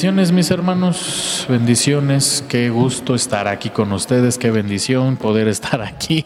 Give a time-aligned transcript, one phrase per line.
[0.00, 6.24] bendiciones mis hermanos, bendiciones, qué gusto estar aquí con ustedes, qué bendición poder estar aquí,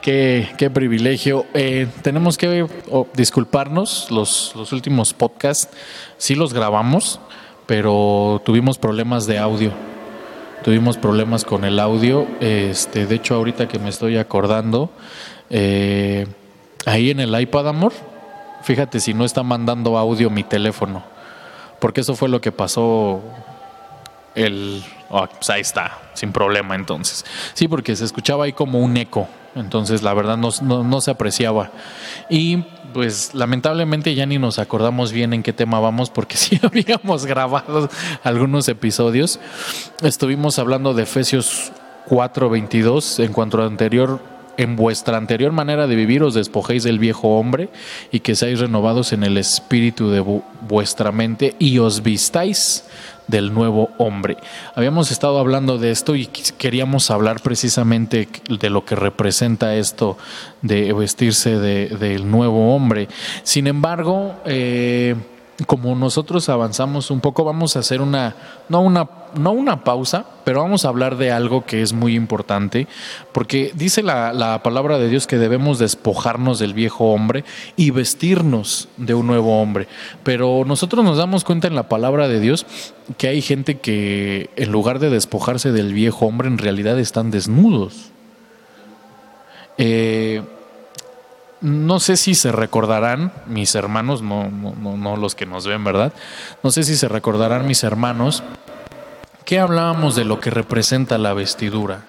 [0.00, 1.46] qué, qué privilegio.
[1.54, 5.72] Eh, tenemos que oh, disculparnos, los, los últimos podcasts.
[6.16, 7.20] Sí los grabamos,
[7.66, 9.70] pero tuvimos problemas de audio,
[10.64, 14.90] tuvimos problemas con el audio, este, de hecho ahorita que me estoy acordando,
[15.48, 16.26] eh,
[16.86, 17.92] ahí en el iPad, amor,
[18.64, 21.11] fíjate si no está mandando audio mi teléfono
[21.82, 23.20] porque eso fue lo que pasó
[24.36, 24.84] el...
[25.10, 27.24] Oh, pues ahí está, sin problema entonces.
[27.54, 31.72] Sí, porque se escuchaba ahí como un eco, entonces la verdad no, se apreciaba.
[32.30, 32.58] Y
[32.94, 37.90] pues lamentablemente ya ni nos acordamos bien en qué tema vamos porque sí habíamos grabado
[38.22, 39.40] algunos episodios.
[40.02, 41.72] Estuvimos hablando de Efesios
[42.08, 47.38] 4:22 en cuanto a anterior en vuestra anterior manera de vivir os despojéis del viejo
[47.38, 47.70] hombre
[48.10, 50.20] y que seáis renovados en el espíritu de
[50.68, 52.84] vuestra mente y os vistáis
[53.28, 54.36] del nuevo hombre.
[54.74, 60.18] Habíamos estado hablando de esto y queríamos hablar precisamente de lo que representa esto
[60.60, 63.08] de vestirse del nuevo hombre.
[63.42, 65.14] Sin embargo, eh,
[65.66, 68.34] como nosotros avanzamos un poco, vamos a hacer una,
[68.68, 72.86] no una, no una pausa, pero vamos a hablar de algo que es muy importante,
[73.32, 77.44] porque dice la, la, palabra de Dios que debemos despojarnos del viejo hombre
[77.76, 79.88] y vestirnos de un nuevo hombre.
[80.22, 82.66] Pero nosotros nos damos cuenta en la palabra de Dios
[83.18, 88.10] que hay gente que en lugar de despojarse del viejo hombre, en realidad están desnudos.
[89.78, 90.42] Eh,
[91.62, 96.12] no sé si se recordarán mis hermanos, no, los que nos ven, ¿verdad?
[96.62, 98.42] No sé si se recordarán mis hermanos
[99.44, 102.02] que hablábamos de lo que representa la vestidura.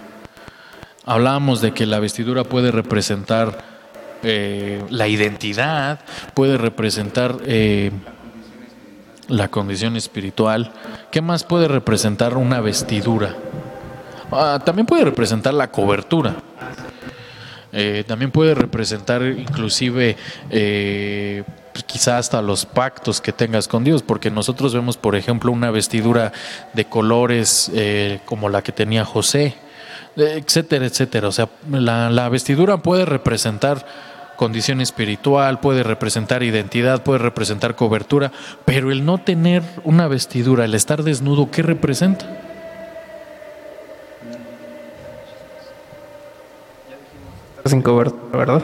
[1.06, 3.64] Hablábamos de que la vestidura puede representar
[4.24, 6.00] eh, la identidad,
[6.34, 7.92] puede representar eh,
[9.28, 10.72] la condición espiritual.
[11.12, 13.36] ¿Qué más puede representar una vestidura?
[14.31, 16.38] Ah, también puede representar la cobertura.
[17.73, 20.16] Eh, también puede representar inclusive
[20.51, 25.51] eh, pues, quizá hasta los pactos que tengas con Dios, porque nosotros vemos, por ejemplo,
[25.51, 26.31] una vestidura
[26.73, 29.56] de colores eh, como la que tenía José,
[30.16, 31.28] etcétera, etcétera.
[31.28, 33.85] O sea, la vestidura puede representar
[34.35, 38.31] condición espiritual, puede representar identidad, puede representar cobertura,
[38.66, 42.43] pero el no tener una vestidura, el estar desnudo, ¿qué representa?
[47.66, 48.63] Sin cobertura, ¿verdad?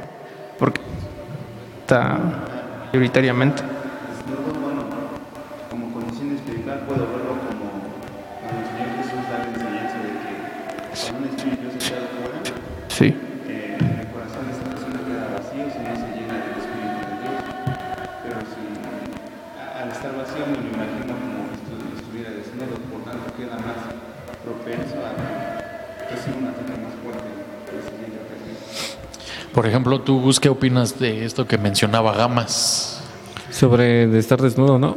[0.58, 0.80] Porque
[1.80, 2.18] está
[2.90, 3.62] prioritariamente.
[29.52, 33.02] Por ejemplo, tú, ¿qué opinas de esto que mencionaba Gamas?
[33.50, 34.96] Sobre de estar desnudo, ¿no?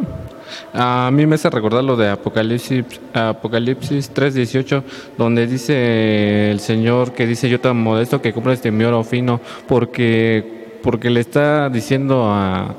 [0.73, 4.83] A mí me hace recordar lo de Apocalipsis, Apocalipsis 3.18,
[5.17, 9.41] donde dice el Señor que dice yo tan modesto que compra este mi oro fino,
[9.67, 12.75] porque, porque le está diciendo a,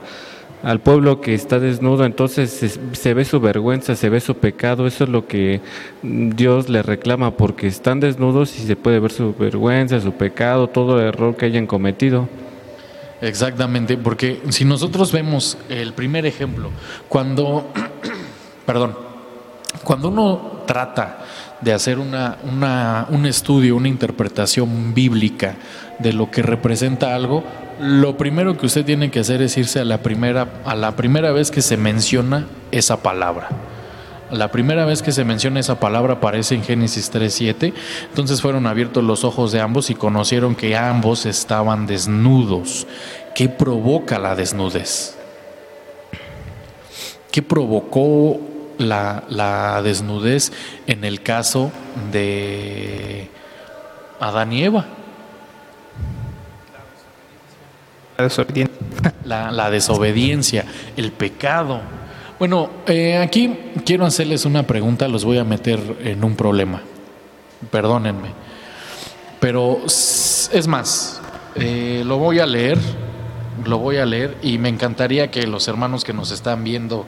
[0.64, 5.04] al pueblo que está desnudo, entonces se, ve su vergüenza, se ve su pecado, eso
[5.04, 5.60] es lo que
[6.02, 10.98] Dios le reclama, porque están desnudos y se puede ver su vergüenza, su pecado, todo
[10.98, 12.28] el error que hayan cometido.
[13.20, 16.70] Exactamente, porque si nosotros vemos el primer ejemplo,
[17.10, 17.70] cuando,
[18.66, 18.96] perdón,
[19.82, 21.18] cuando uno trata
[21.60, 25.56] de hacer una, una, un estudio, una interpretación bíblica
[25.98, 27.44] de lo que representa algo,
[27.80, 31.32] lo primero que usted tiene que hacer es irse a la primera, a la primera
[31.32, 33.48] vez que se menciona esa palabra.
[34.30, 37.72] La primera vez que se menciona esa palabra aparece en Génesis 3.7.
[38.08, 42.86] Entonces fueron abiertos los ojos de ambos y conocieron que ambos estaban desnudos.
[43.34, 45.16] ¿Qué provoca la desnudez?
[47.30, 48.40] ¿Qué provocó
[48.78, 50.52] la, la desnudez
[50.86, 51.70] en el caso
[52.10, 53.28] de
[54.20, 54.86] Adán y Eva?
[59.24, 60.64] La desobediencia.
[60.96, 61.80] El pecado.
[62.38, 66.82] Bueno, eh, aquí quiero hacerles una pregunta, los voy a meter en un problema.
[67.70, 68.30] Perdónenme.
[69.40, 71.20] Pero es más,
[71.54, 72.78] eh, lo voy a leer,
[73.64, 77.06] lo voy a leer y me encantaría que los hermanos que nos están viendo,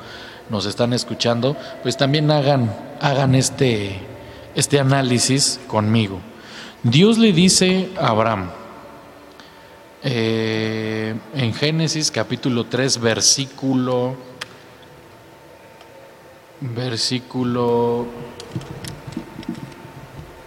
[0.48, 3.98] nos están escuchando, pues también hagan, hagan este,
[4.54, 6.20] este análisis conmigo.
[6.82, 8.50] Dios le dice a Abraham,
[10.06, 14.16] eh, en Génesis capítulo 3, versículo
[16.60, 18.06] Versículo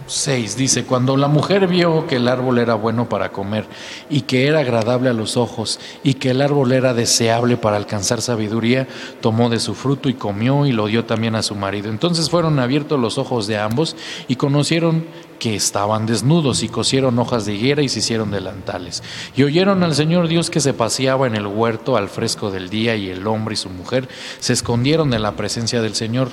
[0.06, 3.66] 6 dice, cuando la mujer vio que el árbol era bueno para comer
[4.08, 8.22] y que era agradable a los ojos y que el árbol era deseable para alcanzar
[8.22, 8.88] sabiduría,
[9.20, 11.90] tomó de su fruto y comió y lo dio también a su marido.
[11.90, 13.94] Entonces fueron abiertos los ojos de ambos
[14.26, 15.04] y conocieron
[15.40, 19.02] que estaban desnudos y cosieron hojas de higuera y se hicieron delantales.
[19.34, 22.94] Y oyeron al Señor Dios que se paseaba en el huerto al fresco del día
[22.94, 24.08] y el hombre y su mujer
[24.38, 26.30] se escondieron en la presencia del Señor.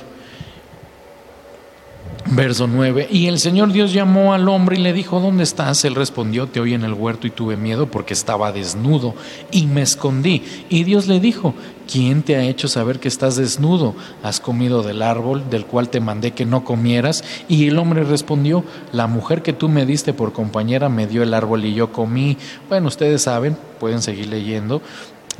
[2.30, 3.08] Verso 9.
[3.10, 5.86] Y el Señor Dios llamó al hombre y le dijo, ¿dónde estás?
[5.86, 9.16] Él respondió, te oí en el huerto y tuve miedo porque estaba desnudo
[9.50, 10.44] y me escondí.
[10.68, 11.54] Y Dios le dijo,
[11.90, 13.96] ¿quién te ha hecho saber que estás desnudo?
[14.24, 17.24] ¿Has comido del árbol del cual te mandé que no comieras?
[17.48, 21.34] Y el hombre respondió, la mujer que tú me diste por compañera me dio el
[21.34, 22.38] árbol y yo comí.
[22.68, 24.82] Bueno, ustedes saben, pueden seguir leyendo,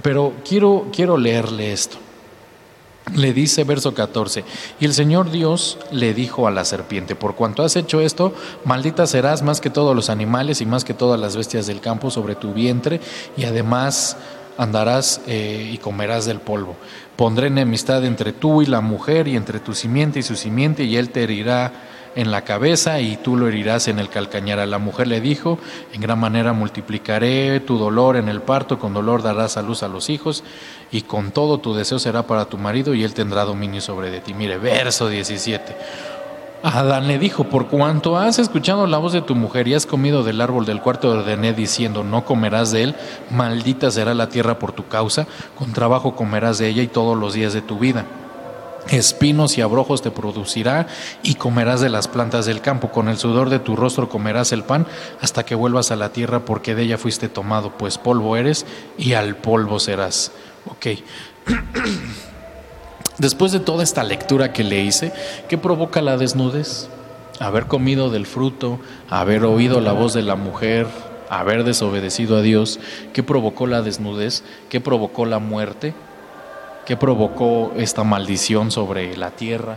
[0.02, 1.98] pero quiero, quiero leerle esto.
[3.16, 4.44] Le dice verso 14,
[4.80, 8.34] y el Señor Dios le dijo a la serpiente, por cuanto has hecho esto,
[8.66, 12.12] maldita serás más que todos los animales y más que todas las bestias del campo
[12.12, 13.00] sobre tu vientre,
[13.38, 14.18] y además
[14.58, 16.76] andarás eh, y comerás del polvo.
[17.16, 20.98] Pondré enemistad entre tú y la mujer, y entre tu simiente y su simiente, y
[20.98, 21.72] él te herirá
[22.18, 24.68] en la cabeza y tú lo herirás en el calcañar.
[24.68, 25.60] La mujer le dijo,
[25.94, 29.88] en gran manera multiplicaré tu dolor en el parto, con dolor darás a luz a
[29.88, 30.44] los hijos
[30.92, 34.20] y con todo tu deseo será para tu marido y él tendrá dominio sobre de
[34.20, 34.34] ti.
[34.34, 35.78] Mire, verso 17.
[36.64, 40.24] Adán le dijo, por cuanto has escuchado la voz de tu mujer y has comido
[40.24, 42.96] del árbol del cuarto de ordené diciendo, no comerás de él,
[43.30, 47.36] maldita será la tierra por tu causa, con trabajo comerás de ella y todos los
[47.36, 48.06] días de tu vida.
[48.90, 50.88] Espinos y abrojos te producirá
[51.24, 52.90] y comerás de las plantas del campo.
[52.90, 54.88] Con el sudor de tu rostro comerás el pan
[55.22, 58.66] hasta que vuelvas a la tierra porque de ella fuiste tomado, pues polvo eres
[58.98, 60.32] y al polvo serás.
[60.70, 60.88] Ok.
[63.18, 65.12] Después de toda esta lectura que le hice,
[65.50, 66.88] ¿qué provoca la desnudez?
[67.40, 68.80] Haber comido del fruto,
[69.10, 70.88] haber oído la voz de la mujer,
[71.30, 72.80] haber desobedecido a Dios.
[73.14, 74.44] ¿Qué provocó la desnudez?
[74.70, 75.94] ¿Qué provocó la muerte?
[76.88, 79.76] ¿Qué provocó esta maldición sobre la tierra?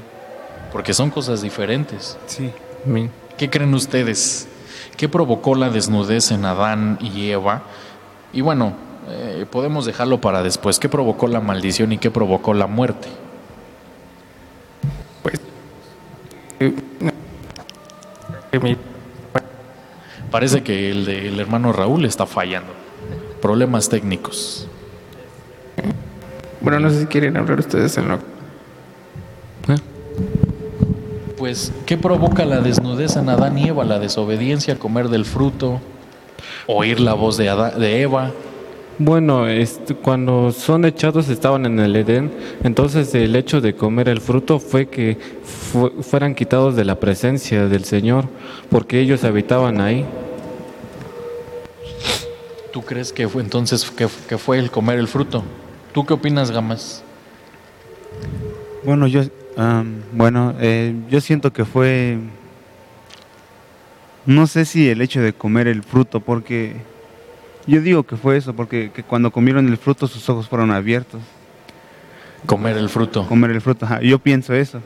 [0.70, 2.16] Porque son cosas diferentes.
[2.26, 2.52] Sí.
[3.36, 4.46] ¿Qué creen ustedes?
[4.96, 7.64] ¿Qué provocó la desnudez en Adán y Eva?
[8.32, 8.74] Y bueno,
[9.08, 10.78] eh, podemos dejarlo para después.
[10.78, 13.08] ¿Qué provocó la maldición y qué provocó la muerte?
[15.24, 15.40] Pues.
[16.60, 16.76] Eh,
[20.30, 22.72] Parece que el, de, el hermano Raúl está fallando.
[23.42, 24.68] Problemas técnicos.
[26.60, 28.18] Bueno, no sé si quieren hablar ustedes en lo...
[31.38, 33.82] Pues, ¿qué provoca la desnudez en Adán y Eva?
[33.84, 35.80] La desobediencia, comer del fruto,
[36.66, 37.44] oír la voz de,
[37.78, 38.30] de Eva.
[38.98, 42.30] Bueno, este, cuando son echados estaban en el Edén,
[42.62, 45.16] entonces el hecho de comer el fruto fue que
[46.02, 48.26] fueran quitados de la presencia del Señor,
[48.68, 50.04] porque ellos habitaban ahí.
[52.70, 55.42] ¿Tú crees que fue entonces que, que fue el comer el fruto?
[55.92, 57.02] ¿Tú qué opinas, Gamas?
[58.84, 59.22] Bueno, yo,
[60.12, 62.18] bueno, eh, yo siento que fue,
[64.26, 66.76] no sé si el hecho de comer el fruto, porque
[67.66, 71.20] yo digo que fue eso, porque cuando comieron el fruto sus ojos fueron abiertos.
[72.46, 73.26] Comer el fruto.
[73.26, 74.80] Comer el fruto, yo pienso eso.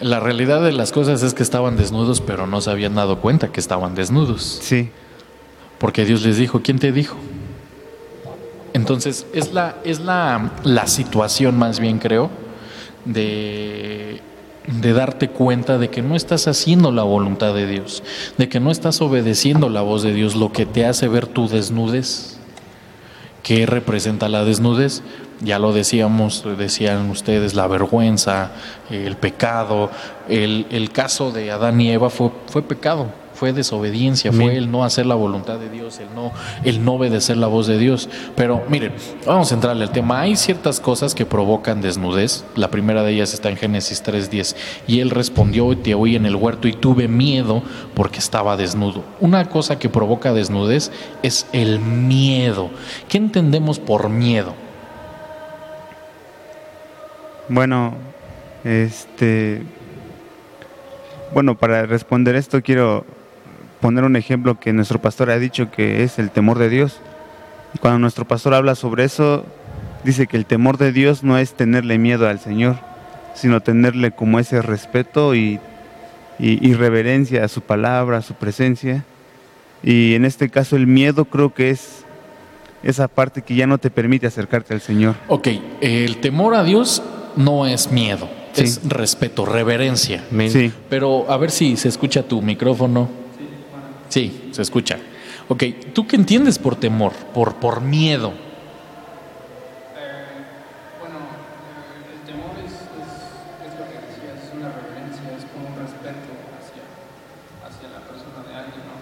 [0.00, 3.48] La realidad de las cosas es que estaban desnudos, pero no se habían dado cuenta
[3.48, 4.60] que estaban desnudos.
[4.62, 4.90] Sí.
[5.78, 7.16] Porque Dios les dijo, ¿quién te dijo?
[8.74, 12.28] Entonces, es la, es la, la situación más bien, creo,
[13.04, 14.20] de,
[14.66, 18.02] de darte cuenta de que no estás haciendo la voluntad de Dios,
[18.36, 21.48] de que no estás obedeciendo la voz de Dios, lo que te hace ver tu
[21.48, 22.38] desnudez.
[23.44, 25.02] ¿Qué representa la desnudez?
[25.40, 28.50] Ya lo decíamos, decían ustedes, la vergüenza,
[28.90, 29.90] el pecado.
[30.28, 34.84] El, el caso de Adán y Eva fue, fue pecado fue desobediencia, fue el no
[34.84, 38.08] hacer la voluntad de Dios, el no, el no obedecer la voz de Dios.
[38.36, 38.92] Pero miren,
[39.26, 40.20] vamos a entrarle al tema.
[40.20, 42.44] Hay ciertas cosas que provocan desnudez.
[42.54, 44.56] La primera de ellas está en Génesis 3.10.
[44.86, 47.62] Y él respondió, te oí en el huerto y tuve miedo
[47.94, 49.04] porque estaba desnudo.
[49.20, 50.90] Una cosa que provoca desnudez
[51.22, 52.70] es el miedo.
[53.08, 54.54] ¿Qué entendemos por miedo?
[57.48, 57.94] Bueno,
[58.64, 59.62] este...
[61.32, 63.04] Bueno, para responder esto quiero
[63.84, 67.00] poner un ejemplo que nuestro pastor ha dicho que es el temor de Dios.
[67.74, 69.44] Y cuando nuestro pastor habla sobre eso,
[70.04, 72.76] dice que el temor de Dios no es tenerle miedo al Señor,
[73.34, 75.60] sino tenerle como ese respeto y,
[76.38, 79.04] y, reverencia a su palabra, a su presencia.
[79.82, 82.06] Y en este caso el miedo creo que es
[82.84, 85.16] esa parte que ya no te permite acercarte al Señor.
[85.28, 85.48] Ok,
[85.82, 87.02] el temor a Dios
[87.36, 88.30] no es miedo.
[88.54, 88.62] Sí.
[88.62, 90.24] es respeto, reverencia.
[90.48, 90.72] Sí.
[90.88, 93.23] Pero a ver si se escucha tu micrófono.
[94.08, 94.98] Sí, se escucha.
[95.48, 98.32] Ok, ¿tú qué entiendes por temor, por, por miedo?
[101.00, 102.72] Bueno, eh, el temor es,
[103.76, 106.32] lo que decías, es una reverencia, es como un respeto
[107.60, 108.96] hacia, la persona de alguien, ¿no?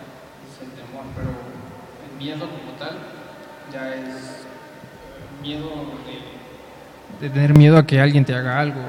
[0.50, 2.98] Es el temor, pero el miedo como tal
[3.72, 5.70] ya es eh, miedo
[7.20, 8.80] de, tener miedo a que alguien te haga algo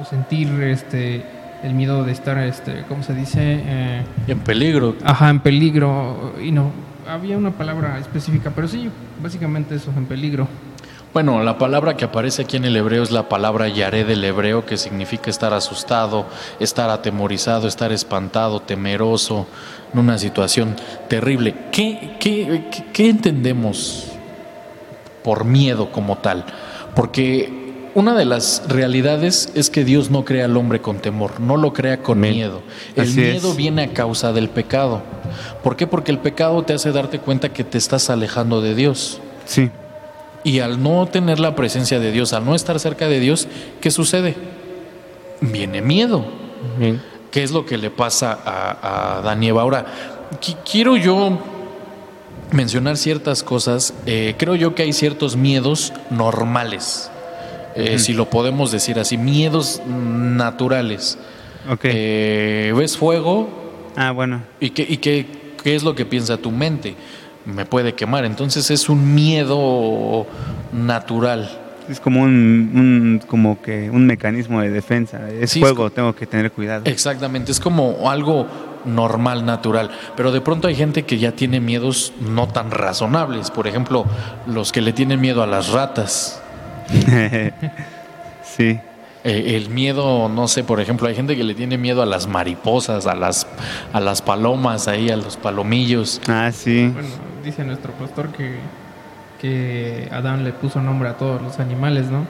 [0.00, 3.40] o sentir este el miedo de estar, este, ¿cómo se dice?
[3.64, 4.96] Eh, En peligro.
[5.04, 6.70] ajá, en peligro y no
[7.08, 8.88] había una palabra específica, pero sí,
[9.22, 10.46] básicamente eso, en peligro.
[11.12, 14.64] Bueno, la palabra que aparece aquí en el hebreo es la palabra yaré del hebreo,
[14.64, 16.26] que significa estar asustado,
[16.60, 19.48] estar atemorizado, estar espantado, temeroso,
[19.92, 20.76] en una situación
[21.08, 21.52] terrible.
[21.72, 24.06] ¿Qué, qué, qué- qué entendemos
[25.24, 26.44] por miedo como tal?
[26.94, 27.59] Porque
[27.94, 31.72] una de las realidades es que Dios no crea al hombre con temor, no lo
[31.72, 32.32] crea con Amén.
[32.34, 32.62] miedo.
[32.96, 33.32] El Así es.
[33.42, 35.02] miedo viene a causa del pecado.
[35.62, 35.86] ¿Por qué?
[35.86, 39.20] Porque el pecado te hace darte cuenta que te estás alejando de Dios.
[39.44, 39.70] Sí.
[40.44, 43.46] Y al no tener la presencia de Dios, al no estar cerca de Dios,
[43.80, 44.36] ¿qué sucede?
[45.40, 46.24] Viene miedo.
[47.30, 49.62] ¿Qué es lo que le pasa a, a Eva?
[49.62, 49.86] Ahora,
[50.40, 51.38] qui- quiero yo
[52.52, 53.94] mencionar ciertas cosas.
[54.06, 57.10] Eh, creo yo que hay ciertos miedos normales,
[57.74, 61.18] eh, si lo podemos decir así, miedos naturales.
[61.70, 61.80] Ok.
[61.84, 63.48] Eh, ¿Ves fuego?
[63.96, 64.42] ah, bueno.
[64.60, 65.26] ¿Y, qué, y qué,
[65.62, 66.94] qué es lo que piensa tu mente?
[67.44, 68.24] Me puede quemar.
[68.24, 70.26] Entonces es un miedo
[70.72, 71.58] natural.
[71.88, 72.30] Es como un,
[72.74, 75.28] un- como que un mecanismo de defensa.
[75.30, 76.82] Es Sí, es fuego, co- tengo que tener cuidado.
[76.86, 78.46] Exactamente, es como algo
[78.84, 79.90] normal, natural.
[80.16, 83.50] Pero de pronto hay gente que ya tiene miedos no tan razonables.
[83.50, 84.06] Por ejemplo,
[84.46, 86.39] los que le tienen miedo a las ratas.
[88.42, 88.78] sí.
[89.22, 92.26] Eh, el miedo, no sé, por ejemplo, hay gente que le tiene miedo a las
[92.26, 93.46] mariposas, a las,
[93.92, 96.20] a las palomas, ahí, a los palomillos.
[96.26, 96.90] Ah, sí.
[96.92, 97.08] Bueno,
[97.44, 98.56] dice nuestro pastor que,
[99.40, 102.26] que Adán le puso nombre a todos los animales, ¿no?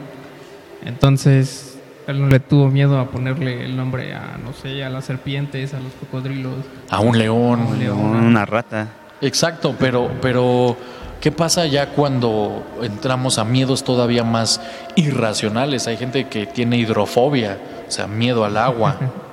[0.84, 5.04] Entonces, él no le tuvo miedo a ponerle el nombre a, no sé, a las
[5.04, 6.54] serpientes, a los cocodrilos.
[6.88, 7.60] A un león.
[7.60, 8.00] Un león.
[8.00, 8.88] Una rata.
[9.20, 10.76] Exacto, pero, pero
[11.20, 14.60] ¿qué pasa ya cuando entramos a miedos todavía más
[14.96, 15.86] irracionales?
[15.86, 18.96] Hay gente que tiene hidrofobia, o sea, miedo al agua.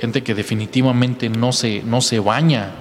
[0.00, 2.72] gente que definitivamente no se, no se baña.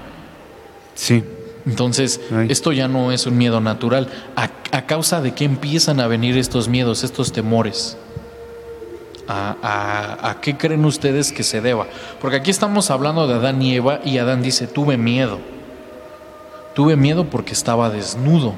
[0.95, 1.23] Sí.
[1.65, 2.47] Entonces, Ay.
[2.49, 4.09] esto ya no es un miedo natural.
[4.35, 7.97] ¿A, a causa de qué empiezan a venir estos miedos, estos temores?
[9.27, 11.87] ¿A, a, a qué creen ustedes que se deba?
[12.19, 15.39] Porque aquí estamos hablando de Adán y Eva y Adán dice, tuve miedo.
[16.73, 18.53] Tuve miedo porque estaba desnudo.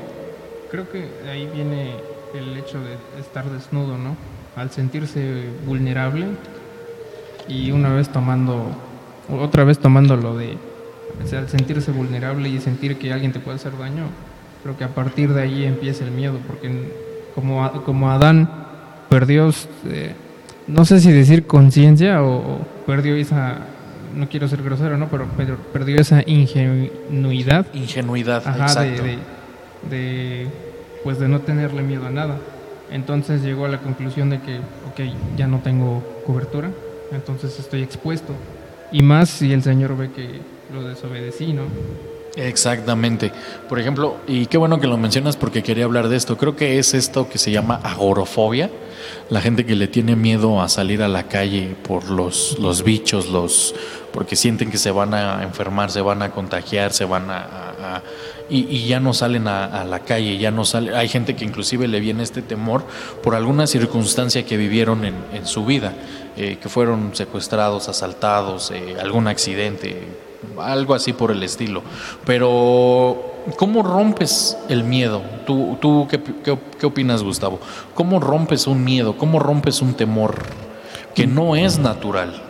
[0.71, 1.91] Creo que ahí viene
[2.33, 4.15] el hecho de estar desnudo, ¿no?
[4.55, 6.27] Al sentirse vulnerable
[7.47, 8.65] y una vez tomando,
[9.29, 10.57] otra vez tomando lo de,
[11.23, 14.05] o sea, al sentirse vulnerable y sentir que alguien te puede hacer daño,
[14.63, 16.71] creo que a partir de ahí empieza el miedo, porque
[17.35, 18.49] como, como Adán
[19.09, 19.51] perdió,
[19.87, 20.13] eh,
[20.67, 23.59] no sé si decir conciencia o perdió esa,
[24.15, 25.07] no quiero ser grosero, ¿no?
[25.09, 29.03] Pero, pero perdió esa ingenuidad Ingenuidad, Ajá, de, exacto.
[29.03, 29.17] de,
[29.89, 30.47] de,
[31.03, 32.37] pues de no tenerle miedo a nada.
[32.91, 36.69] Entonces llegó a la conclusión de que, ok, ya no tengo cobertura,
[37.11, 38.33] entonces estoy expuesto.
[38.91, 40.41] Y más si el Señor ve que
[40.73, 41.63] lo desobedecí, ¿no?
[42.35, 43.31] Exactamente.
[43.69, 46.37] Por ejemplo, y qué bueno que lo mencionas porque quería hablar de esto.
[46.37, 48.69] Creo que es esto que se llama agorofobia.
[49.29, 53.29] La gente que le tiene miedo a salir a la calle por los, los bichos,
[53.29, 53.73] los
[54.11, 58.01] porque sienten que se van a enfermar, se van a contagiar, se van a,
[58.49, 60.95] y, ya no salen a, a la calle, ya no sale.
[60.95, 62.85] Hay gente que inclusive le viene este temor
[63.23, 65.93] por alguna circunstancia que vivieron en, en su vida,
[66.37, 69.97] eh, que fueron secuestrados, asaltados, eh, algún accidente,
[70.59, 71.81] algo así por el estilo.
[72.25, 75.21] Pero, ¿cómo rompes el miedo?
[75.45, 77.59] ¿Tú, tú qué, qué- qué opinas, Gustavo?
[77.93, 79.17] ¿Cómo rompes un miedo?
[79.17, 80.35] ¿Cómo rompes un temor
[81.13, 82.41] que no es natural?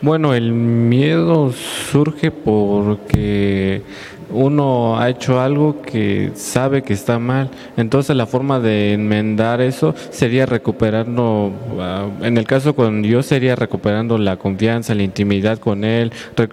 [0.00, 1.52] Bueno, el miedo
[1.90, 3.82] surge porque
[4.30, 7.50] uno ha hecho algo que sabe que está mal.
[7.76, 13.56] Entonces la forma de enmendar eso sería recuperando, ah, en el caso con Dios sería
[13.56, 16.12] recuperando la confianza, la intimidad con Él,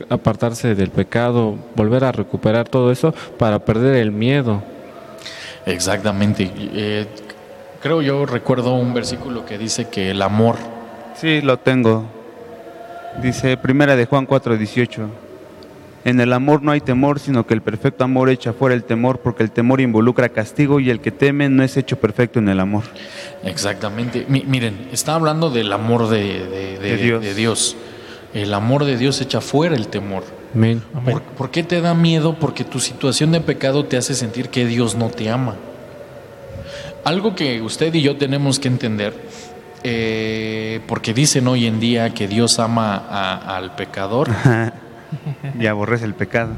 [0.10, 4.64] apartarse del pecado, volver a recuperar todo eso para perder el miedo.
[5.66, 6.52] Exactamente.
[6.56, 7.08] Eh,
[7.82, 10.58] creo yo recuerdo un versículo que dice que el amor
[11.16, 12.04] Sí, lo tengo.
[13.22, 15.08] Dice Primera de Juan 4:18.
[16.06, 19.20] En el amor no hay temor, sino que el perfecto amor echa fuera el temor,
[19.20, 22.60] porque el temor involucra castigo y el que teme no es hecho perfecto en el
[22.60, 22.84] amor.
[23.44, 24.26] Exactamente.
[24.30, 27.22] Mi- miren, está hablando del amor de, de- de- De Dios.
[27.24, 27.76] de Dios.
[28.36, 30.24] El amor de Dios echa fuera el temor.
[30.54, 30.84] Amén.
[31.04, 32.36] ¿Por, por qué te da miedo?
[32.40, 35.56] Porque tu situación de pecado te hace sentir que Dios no te ama.
[37.04, 39.14] Algo que usted y yo tenemos que entender,
[39.84, 44.30] eh, porque dicen hoy en día que Dios ama a- al pecador,
[45.60, 46.54] y aborrece el pecado.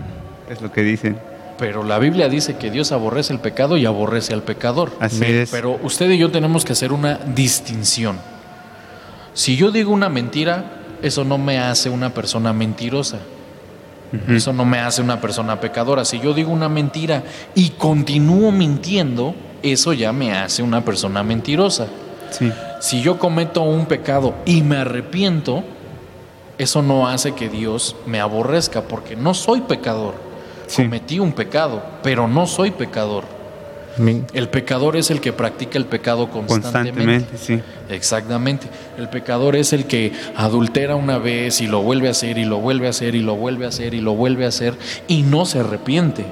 [0.49, 1.17] Es lo que dicen.
[1.57, 4.91] pero la Biblia dice que Dios aborrece el pecado y aborrece al pecador.
[4.99, 5.49] Así es.
[5.49, 8.17] Pero usted y yo tenemos que hacer una distinción.
[9.33, 13.19] Si yo digo una mentira, eso no me hace una persona mentirosa.
[14.29, 16.05] Eso no me hace una persona pecadora.
[16.05, 17.23] Si yo digo una mentira
[17.55, 21.87] y continúo mintiendo, eso ya me hace una persona mentirosa.
[22.31, 22.51] Sí.
[22.79, 25.63] Si yo cometo un pecado y me arrepiento,
[26.57, 30.15] eso no hace que Dios me aborrezca, porque no soy pecador.
[30.67, 30.83] Sí.
[30.83, 33.37] Cometí un pecado, pero no soy pecador.
[34.33, 37.25] El pecador es el que practica el pecado constantemente.
[37.25, 37.59] Constantemente, sí.
[37.89, 38.67] Exactamente.
[38.97, 42.57] El pecador es el que adultera una vez y lo vuelve a hacer y lo
[42.59, 44.75] vuelve a hacer y lo vuelve a hacer y lo vuelve a hacer
[45.07, 46.25] y no se arrepiente.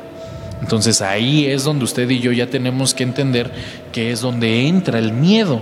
[0.62, 3.52] Entonces ahí es donde usted y yo ya tenemos que entender
[3.92, 5.62] que es donde entra el miedo.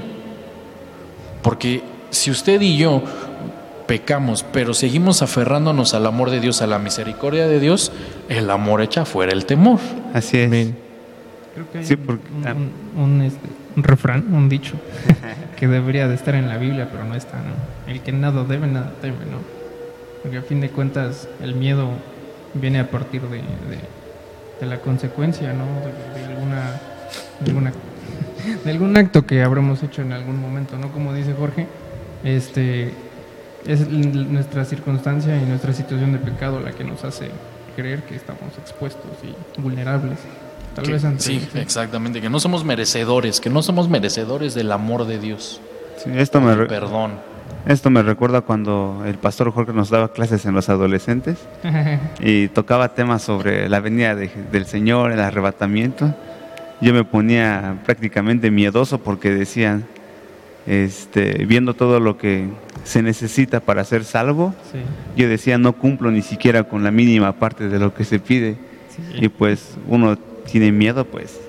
[1.41, 3.01] Porque si usted y yo
[3.87, 7.91] pecamos, pero seguimos aferrándonos al amor de Dios, a la misericordia de Dios,
[8.29, 9.79] el amor echa fuera el temor.
[10.13, 10.49] Así es.
[10.49, 12.53] Creo que hay Sí, un- porque- un, ah.
[12.53, 14.73] un- un, este, un refrán, un dicho,
[15.57, 17.91] que debería de estar en la Biblia, pero no está, ¿no?
[17.91, 19.37] El que nada debe, nada teme, ¿no?
[20.21, 21.89] Porque a fin de cuentas el miedo
[22.53, 23.43] viene a partir de, de-
[24.59, 25.65] de la consecuencia, ¿no?
[26.15, 26.79] De, de alguna,
[27.41, 27.73] de, alguna-
[28.65, 30.91] de algún acto que habremos hecho en algún momento, ¿no?
[30.91, 31.67] Como dice Jorge,
[32.23, 32.91] este
[33.65, 37.29] es nuestra circunstancia y nuestra situación de pecado la que nos hace
[37.75, 40.19] creer que estamos expuestos y vulnerables.
[40.75, 44.71] Tal Que- vez ante sí, exactamente, que no somos merecedores, que no somos merecedores del
[44.71, 45.61] amor de Dios,
[46.03, 47.11] Sí, esto, me re- perdón.
[47.67, 51.37] esto me recuerda cuando el pastor Jorge nos daba clases en los adolescentes
[52.19, 56.13] y tocaba temas sobre la venida de- del Señor, el arrebatamiento.
[56.81, 59.85] Yo me ponía prácticamente miedoso porque decían,
[60.67, 62.47] este, viendo todo lo que
[62.83, 64.79] se necesita para ser salvo, Sí,
[65.15, 68.57] yo decía no cumplo ni siquiera con la mínima parte de lo que se pide
[68.95, 69.25] sí.
[69.25, 70.17] y pues uno
[70.51, 71.39] tiene miedo pues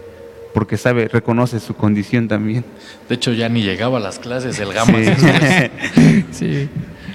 [0.53, 2.65] porque sabe, reconoce su condición también.
[3.09, 4.99] De hecho, ya ni llegaba a las clases el Gama.
[5.03, 6.23] Sí.
[6.31, 6.69] Sí,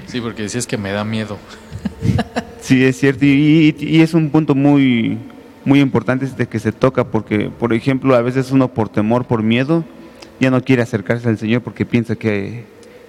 [0.07, 1.37] Sí, porque decías que me da miedo.
[2.61, 5.17] Sí, es cierto, y, y- y es un punto muy,
[5.65, 9.41] muy importante este que se toca, porque, por ejemplo, a veces uno por temor, por
[9.41, 9.83] miedo,
[10.39, 12.65] ya no quiere acercarse al Señor porque piensa que,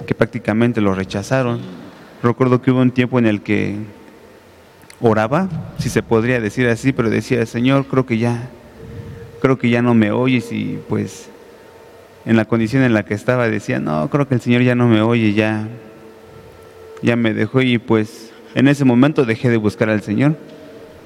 [0.06, 1.60] que prácticamente lo rechazaron.
[2.22, 3.76] Recuerdo que hubo un tiempo en el que
[5.00, 8.50] oraba, si se podría decir así, pero decía, Señor, creo que ya,
[9.40, 11.30] creo que ya no me oyes y pues
[12.26, 14.88] en la condición en la que estaba decía, no, creo que el Señor ya no
[14.88, 15.68] me oye, ya,
[17.02, 20.36] ya me dejó y pues en ese momento dejé de buscar al Señor,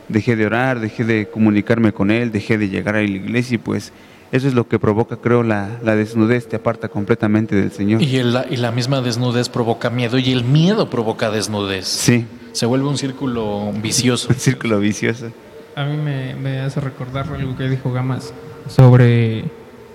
[0.08, 3.58] dejé de orar, dejé de comunicarme con Él, dejé de llegar a la iglesia y
[3.58, 3.92] pues
[4.36, 8.02] eso es lo que provoca, creo, la, la desnudez, te aparta completamente del Señor.
[8.02, 11.86] Y, el- y la misma desnudez provoca miedo y el miedo provoca desnudez.
[11.86, 14.28] Sí, Se vuelve un círculo vicioso.
[14.30, 15.26] un círculo vicioso.
[15.76, 18.32] a mí me, me hace recordar algo que dijo Gamas
[18.68, 19.44] sobre,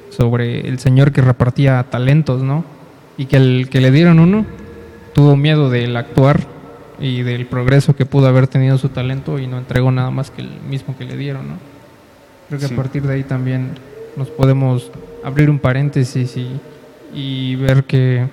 [0.09, 2.63] sobre el señor que repartía talentos, ¿no?
[3.17, 4.45] Y que el que le dieron uno
[5.13, 6.41] tuvo miedo del actuar
[6.99, 10.41] y del progreso que pudo haber tenido su talento y no entregó nada más que
[10.41, 11.53] el mismo que le dieron, ¿no?
[12.47, 12.73] Creo que Sí.
[12.73, 13.71] a partir de ahí también
[14.19, 14.91] nos podemos
[15.23, 16.59] abrir un paréntesis y,
[17.13, 18.27] y ver que...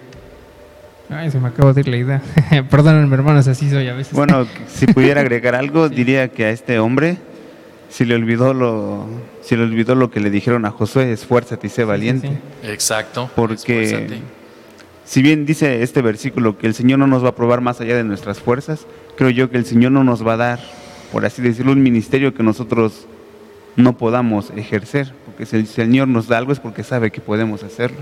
[1.09, 2.23] Ay, se me acaba de ir la idea.
[2.71, 4.13] Perdónenme, hermanos, así soy a veces.
[4.13, 7.19] Bueno, si pudiera agregar algo, diría que a este hombre
[7.89, 9.07] se le olvidó lo,
[9.43, 12.29] se le olvidó lo que le dijeron a Josué, esfuérzate y sé valiente.
[12.29, 12.69] sí.
[12.69, 13.31] Exacto.
[13.37, 14.21] Porque Esfuérzate.
[15.05, 17.97] si bien dice este versículo que el Señor no nos va a probar más allá
[17.97, 18.85] de nuestras fuerzas,
[19.17, 20.61] creo yo que el Señor no nos va a dar,
[21.13, 23.07] por así decirlo, un ministerio que nosotros
[23.77, 25.13] no podamos ejercer.
[25.37, 27.99] Porque si el Señor nos da algo es porque sabe que podemos hacerlo.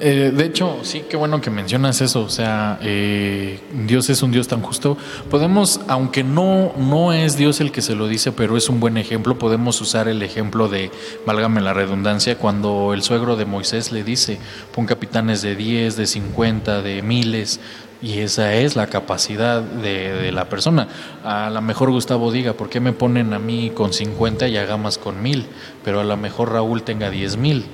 [0.00, 2.22] Eh, de hecho, sí, qué bueno que mencionas eso.
[2.22, 4.96] O sea, eh, Dios es un Dios tan justo.
[5.28, 8.96] Podemos, aunque no, no es Dios el que se lo dice, pero es un buen
[8.96, 10.90] ejemplo, podemos usar el ejemplo de,
[11.26, 14.38] válgame la redundancia, cuando el suegro de Moisés le dice,
[14.74, 17.60] pon capitanes de 10, de 50, de miles.
[18.00, 20.86] Y esa es la capacidad de, de la persona.
[21.24, 24.64] A lo mejor Gustavo diga, ¿por qué me ponen a mí con 50 y a
[24.66, 25.46] Gamas con mil?
[25.84, 27.66] Pero a lo mejor Raúl tenga 10 mil.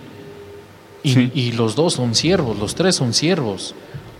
[1.02, 1.30] Y, Sí.
[1.34, 3.74] y los dos son siervos, los tres son siervos,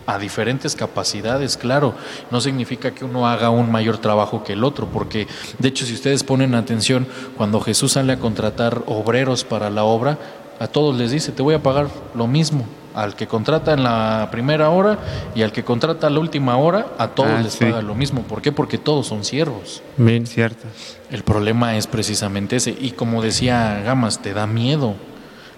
[0.07, 1.95] a diferentes capacidades, claro.
[2.31, 5.27] No significa que uno haga un mayor trabajo que el otro, porque
[5.59, 7.07] de hecho si ustedes ponen atención,
[7.39, 10.19] cuando Jesús sale a contratar obreros para la obra,
[10.61, 12.67] a todos les dice, te voy a pagar lo mismo.
[12.95, 14.99] Al que contrata en la primera hora
[15.35, 17.65] y al que contrata a la última hora, a todos Ah, les sí.
[17.65, 18.23] paga lo mismo.
[18.23, 18.53] ¿Por qué?
[18.53, 19.83] Porque todos son siervos.
[19.99, 20.27] Amén.
[20.27, 20.67] Cierto.
[21.11, 22.71] El problema es precisamente ese.
[22.81, 24.95] Y como decía Gamas, te da miedo.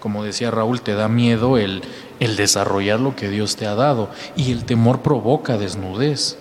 [0.01, 1.83] Como decía Raúl, te da miedo el,
[2.21, 4.09] el desarrollar lo que Dios te ha dado.
[4.37, 6.39] Y el temor provoca desnudez.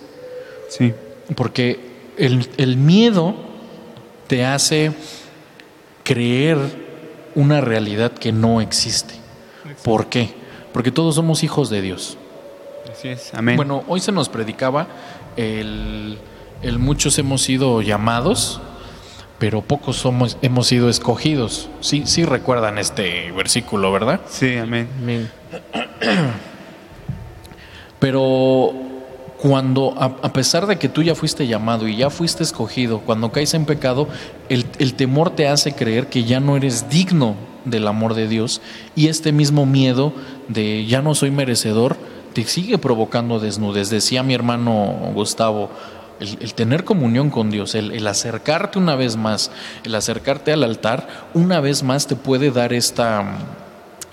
[0.70, 0.94] Sí.
[1.34, 1.80] Porque
[2.16, 3.34] el, el miedo
[4.28, 4.92] te hace
[6.04, 6.58] creer
[7.34, 9.14] una realidad que no existe.
[9.82, 10.34] ¿Por qué?
[10.76, 12.18] Porque todos somos hijos de Dios.
[12.92, 13.32] Así es.
[13.32, 13.56] Amén.
[13.56, 14.86] Bueno, hoy se nos predicaba
[15.38, 16.18] el,
[16.60, 18.60] el muchos hemos sido llamados,
[19.38, 21.70] pero pocos somos, hemos sido escogidos.
[21.80, 24.20] Sí, sí recuerdan este versículo, ¿verdad?
[24.28, 24.90] Sí, amén.
[24.98, 25.30] Amén.
[27.98, 28.74] Pero
[29.40, 33.32] cuando, a, a pesar de que tú ya fuiste llamado y ya fuiste escogido, cuando
[33.32, 34.08] caes en pecado,
[34.50, 37.34] el, el temor te hace creer que ya no eres digno
[37.66, 38.62] del amor de Dios
[38.94, 40.12] y este mismo miedo
[40.48, 41.96] de ya no soy merecedor
[42.32, 43.88] te sigue provocando desnudez.
[43.88, 45.70] Decía mi hermano Gustavo,
[46.20, 49.50] el, el tener comunión con Dios, el, el acercarte una vez más,
[49.84, 53.38] el acercarte al altar, una vez más te puede dar esta...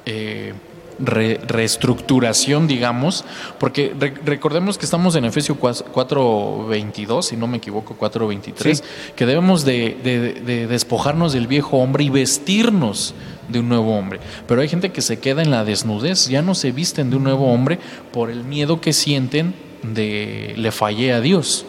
[0.05, 0.53] eh,
[0.99, 3.25] re- reestructuración, digamos,
[3.59, 8.83] porque re- recordemos que estamos en Efesios 4.22, si no me equivoco, 4.23, Sí.
[9.15, 13.13] que debemos de, de- de despojarnos del viejo hombre y vestirnos
[13.49, 14.19] de un nuevo hombre.
[14.47, 17.23] Pero hay gente que se queda en la desnudez, ya no se visten de un
[17.23, 17.79] nuevo hombre
[18.11, 19.53] por el miedo que sienten
[19.83, 21.65] de le fallé a Dios.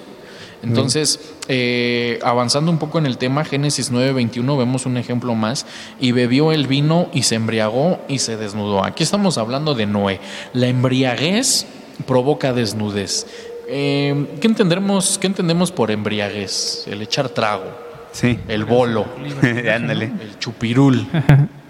[0.63, 5.67] Entonces, eh, avanzando un poco en el tema, Génesis 9:21 vemos un ejemplo más,
[6.01, 8.83] y bebió el vino y se embriagó y se desnudó.
[8.83, 10.21] Aquí estamos hablando de Noé.
[10.55, 11.67] La embriaguez
[12.07, 13.27] provoca desnudez.
[13.69, 16.87] Eh, ¿qué, entendemos, ¿Qué entendemos por embriaguez?
[16.87, 17.65] El echar trago,
[18.13, 18.39] Sí.
[18.49, 19.05] el bolo,
[19.75, 20.05] Ándale.
[20.07, 21.07] el chupirul.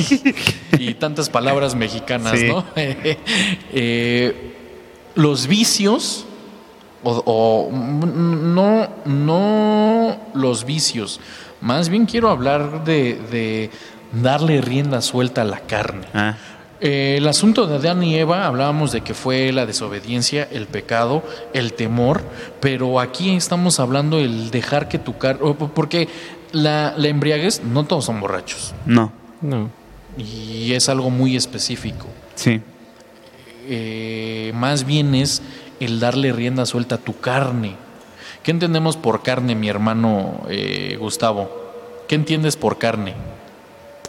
[0.78, 2.48] y tantas palabras mexicanas, Sí.
[2.48, 2.64] ¿no?
[3.72, 4.54] Eh,
[5.14, 6.26] los vicios,
[7.02, 11.20] o, o, mm, no, no los vicios,
[11.60, 13.70] más bien quiero hablar de, de
[14.12, 16.06] darle rienda suelta a la carne.
[16.14, 16.36] Ah,
[16.82, 21.22] Eh, el asunto de Adán y Eva, hablábamos de que fue la desobediencia, el pecado,
[21.52, 22.22] el temor,
[22.60, 26.08] pero aquí estamos hablando el dejar que tu carne, porque
[26.52, 29.12] la, la embriaguez, no todos son borrachos, no.
[29.42, 29.68] No.
[30.18, 32.06] Y es algo muy específico.
[32.34, 32.60] Sí.
[33.68, 35.42] Eh, más bien es
[35.78, 37.76] el darle rienda suelta a tu carne.
[38.42, 41.50] ¿Qué entendemos por carne, mi hermano eh, Gustavo?
[42.08, 43.14] ¿Qué entiendes por carne?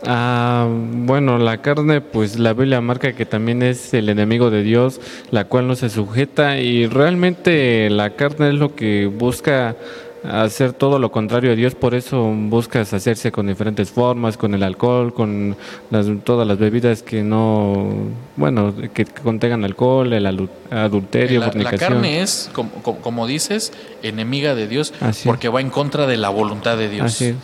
[0.06, 5.00] Ah, bueno, la carne, pues la Biblia marca que también es el enemigo de Dios,
[5.30, 9.76] la cual no se sujeta y realmente la carne es lo que busca
[10.24, 14.62] hacer todo lo contrario a Dios, por eso buscas hacerse con diferentes formas, con el
[14.64, 15.56] alcohol, con
[15.90, 17.88] las, todas las bebidas que no,
[18.36, 20.26] bueno, que contengan alcohol, el
[20.70, 21.80] adulterio, La, la fornicación.
[21.94, 25.26] carne es, como, como- como dices, enemiga de Dios Así es.
[25.28, 27.06] porque va en contra de la voluntad de Dios.
[27.08, 27.36] Así es.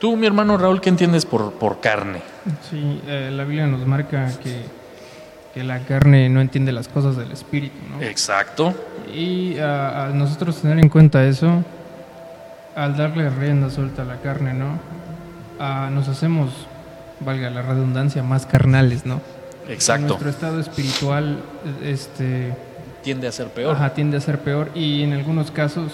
[0.00, 2.20] Tú, mi hermano Raúl, ¿qué entiendes por, por carne?
[2.70, 4.60] Sí, eh, la Biblia nos marca que,
[5.56, 8.02] que la carne no entiende las cosas del espíritu, ¿no?
[8.02, 8.74] Exacto.
[9.14, 11.64] Y a, a nosotros tener en cuenta eso,
[12.74, 14.78] al darle rienda suelta a la carne, ¿no?
[15.90, 16.50] Nos hacemos,
[17.20, 19.22] valga la redundancia, más carnales, ¿no?
[19.66, 20.08] Exacto.
[20.08, 21.38] Nuestro estado espiritual
[21.82, 22.52] este,
[23.02, 23.76] Tiende a ser peor.
[23.76, 25.92] ajá, tiende a ser peor y en algunos casos,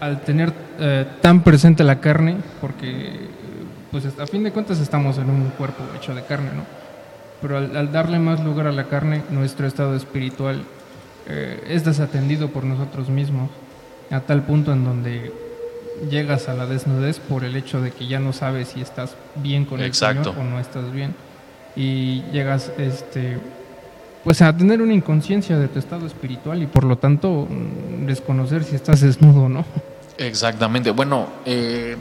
[0.00, 3.28] al tener eh, tan presente la carne, porque
[3.90, 6.77] pues a fin de cuentas estamos en un cuerpo hecho de carne, ¿no?
[7.40, 10.64] Pero al, al darle más lugar a la carne, nuestro estado espiritual
[11.30, 13.50] eh, es desatendido por nosotros mismos,
[14.10, 15.30] a tal punto en donde
[16.10, 19.66] llegas a la desnudez por el hecho de que ya no sabes si estás bien
[19.66, 19.92] con el.
[19.92, 21.14] Señor o no estás bien.
[21.76, 23.38] Y llegas este
[24.24, 28.64] pues a tener una inconsciencia de tu estado espiritual y por lo tanto mm, desconocer
[28.64, 29.66] si estás desnudo o no.
[30.16, 30.90] Exactamente.
[30.92, 31.96] Bueno, eh,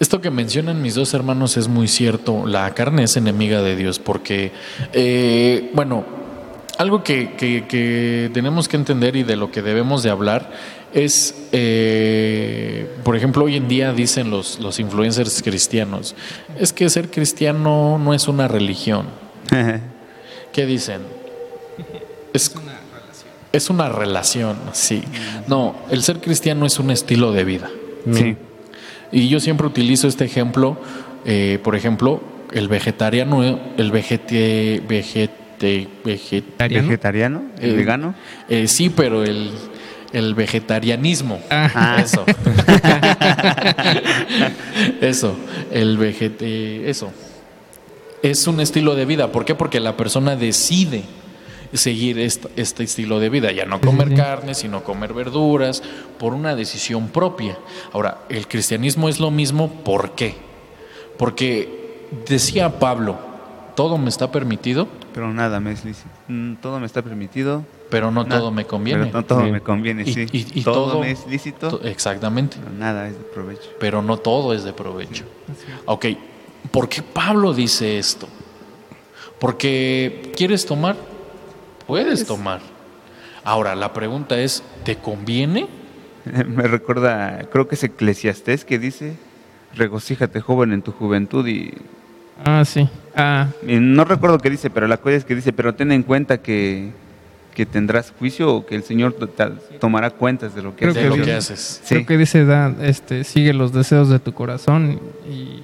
[0.00, 2.46] esto que mencionan mis dos hermanos es muy cierto.
[2.46, 4.52] La carne es enemiga de Dios porque,
[4.92, 6.04] eh, bueno,
[6.78, 10.52] algo que, que- que tenemos que entender y de lo que debemos de hablar
[10.94, 16.14] es, eh, por ejemplo, hoy en día dicen los, los influencers cristianos,
[16.58, 19.06] es que ser cristiano no es una religión.
[20.52, 21.00] ¿Qué dicen?
[22.32, 22.54] Es,
[23.52, 25.02] es una relación, sí.
[25.46, 27.70] No, el ser cristiano es un estilo de vida.
[28.12, 28.36] sí.
[29.12, 30.76] Y yo siempre utilizo este ejemplo,
[31.24, 33.42] eh, por ejemplo, el vegetariano,
[33.76, 37.42] el vegete, vegete, veget- ¿Vegetariano?
[37.60, 38.14] ¿El Eh, vegano?
[38.48, 39.50] eh, sí, pero el,
[40.12, 41.40] el vegetarianismo.
[41.50, 41.98] Ah.
[42.02, 42.24] Eso.
[45.00, 45.36] eso.
[45.72, 46.88] El vegete.
[46.88, 47.12] Eso.
[48.22, 49.30] es un estilo de vida.
[49.30, 49.54] ¿Por qué?
[49.54, 51.02] Porque la persona decide
[51.74, 54.14] seguir est- este estilo de vida, ya no sí, comer sí.
[54.14, 55.82] carne, sino comer verduras,
[56.18, 57.58] por una decisión propia.
[57.92, 60.34] Ahora, el cristianismo es lo mismo, ¿por qué?
[61.18, 63.18] Porque decía Pablo,
[63.74, 66.08] todo me está permitido, Pero nada me es lícito.
[66.28, 67.64] Mm, Todo me está permitido.
[67.90, 69.06] pero no nada- todo me conviene.
[69.06, 69.50] Pero no todo Sí.
[69.50, 70.26] me conviene, sí.
[70.32, 73.68] y- y todo, todo- me es lícito, To- Exactamente, pero nada es de provecho.
[73.80, 75.24] pero no todo es de provecho.
[75.86, 76.06] Ok,
[76.70, 78.28] ¿por qué Pablo dice esto?
[79.38, 80.96] Porque quieres tomar,
[81.88, 82.60] puedes tomar.
[83.42, 85.66] Ahora, la pregunta es, ¿te conviene?
[86.46, 89.16] Me recuerda, creo que es Eclesiastés que dice,
[89.74, 91.74] regocíjate joven en tu juventud y,
[92.44, 92.88] Ah, sí.
[93.16, 96.04] Ah, y no recuerdo qué dice, pero la cosa es que dice, pero ten en
[96.04, 96.90] cuenta que,
[97.54, 99.16] que tendrás juicio o que el Señor
[99.80, 101.80] tomará cuentas de lo que Creo que lo que haces.
[101.82, 101.96] Sí.
[101.96, 105.62] creo que dice, da, este, sigue los deseos de tu corazón y...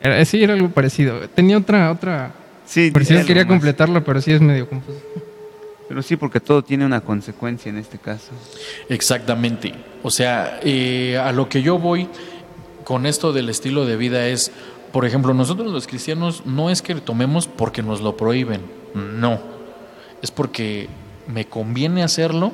[0.00, 1.20] Era, sí, era algo parecido.
[1.28, 2.32] Tenía otra, otra
[2.68, 2.92] Sí,
[3.26, 5.00] quería completarlo, pero sí es medio confuso.
[5.88, 8.30] Pero sí, porque todo tiene una consecuencia en este caso.
[8.88, 9.74] Exactamente.
[10.02, 12.08] O sea, eh, a lo que yo voy
[12.84, 14.50] con esto del estilo de vida es,
[14.92, 18.62] por ejemplo, nosotros los cristianos no es que tomemos porque nos lo prohíben,
[18.94, 19.40] no.
[20.22, 20.88] Es porque
[21.26, 22.52] me conviene hacerlo,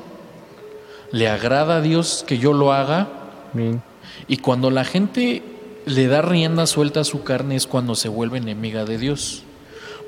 [1.13, 3.09] le agrada a Dios que yo lo haga
[3.53, 3.81] Bien.
[4.27, 5.45] y cuando la gente
[5.87, 9.44] le da rienda suelta a su carne es cuando se vuelve enemiga de Dios.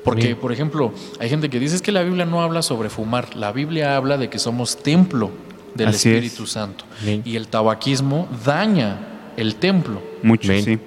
[0.07, 0.37] Porque, Bien.
[0.37, 3.51] por ejemplo, hay gente que dice "Es que la Biblia no habla sobre fumar, la
[3.51, 5.31] Biblia habla de que somos templo
[5.75, 6.15] del Así es.
[6.15, 6.85] Espíritu Santo.
[7.03, 7.21] Bien.
[7.25, 10.01] Y el tabaquismo daña el templo.
[10.23, 10.63] Mucho, Bien.
[10.63, 10.79] sí.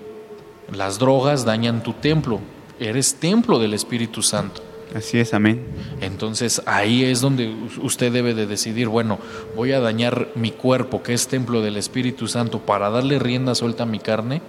[0.75, 2.41] Las drogas dañan tu templo.
[2.79, 4.63] Eres templo del Espíritu Santo.
[4.95, 5.67] Así es, amén.
[6.01, 9.19] Entonces ahí es donde usted debe de decidir, bueno,
[9.55, 13.83] voy a dañar mi cuerpo, que es templo del Espíritu Santo, para darle rienda suelta
[13.85, 14.43] a mi carne.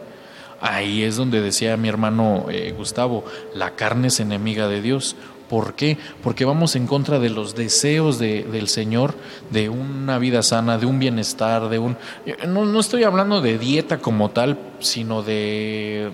[0.62, 5.16] Ahí es donde decía mi hermano eh, Gustavo, la carne es enemiga de Dios.
[5.50, 5.98] ¿Por qué?
[6.24, 9.16] Porque vamos en contra de los deseos de- del Señor,
[9.50, 11.98] de una vida sana, de un bienestar, de un...
[12.26, 16.12] eh, No, no estoy hablando de dieta como tal, sino de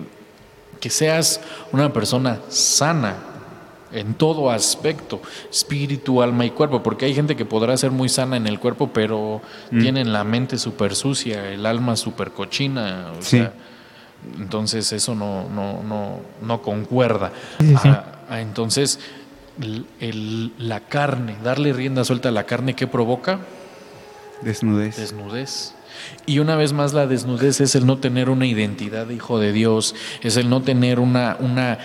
[0.80, 1.40] que seas
[1.72, 3.16] una persona sana
[3.92, 8.36] en todo aspecto, espíritu, alma y cuerpo, porque hay gente que podrá ser muy sana
[8.36, 9.80] en el cuerpo, pero Mm.
[9.80, 13.38] tienen la mente súper sucia, el alma súper cochina, o Sí.
[13.38, 13.52] sea,
[14.38, 17.32] entonces eso no, no, no, no concuerda.
[17.60, 17.88] Sí, sí, sí.
[17.88, 18.98] Ah, ah, entonces,
[19.60, 23.40] el- el- la carne, darle rienda suelta a la carne, ¿qué provoca?
[24.42, 24.96] Desnudez.
[24.96, 25.74] Desnudez.
[26.26, 29.52] Y una vez más la desnudez es el no tener una identidad de hijo de
[29.52, 31.78] Dios, es el no tener una, una,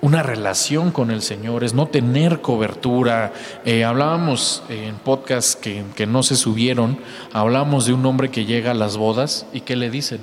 [0.00, 3.32] una relación con el Señor, es no tener cobertura.
[3.64, 6.98] Eh, hablábamos en podcasts que, que no se subieron,
[7.32, 10.20] hablábamos de un hombre que llega a las bodas y ¿qué le dicen?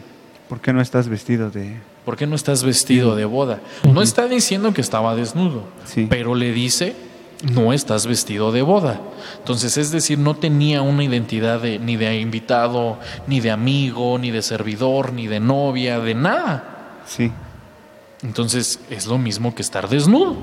[0.49, 1.77] ¿Por qué no estás vestido de...?
[2.05, 3.59] ¿Por qué no estás vestido de boda?
[3.83, 6.07] No está diciendo que estaba desnudo, Sí.
[6.09, 6.95] pero le dice,
[7.53, 8.99] no estás vestido de boda.
[9.37, 14.31] Entonces, es decir, no tenía una identidad de, ni de invitado, ni de amigo, ni
[14.31, 17.01] de servidor, ni de novia, de nada.
[17.05, 17.31] Sí.
[18.23, 20.35] Entonces, es lo mismo que estar desnudo.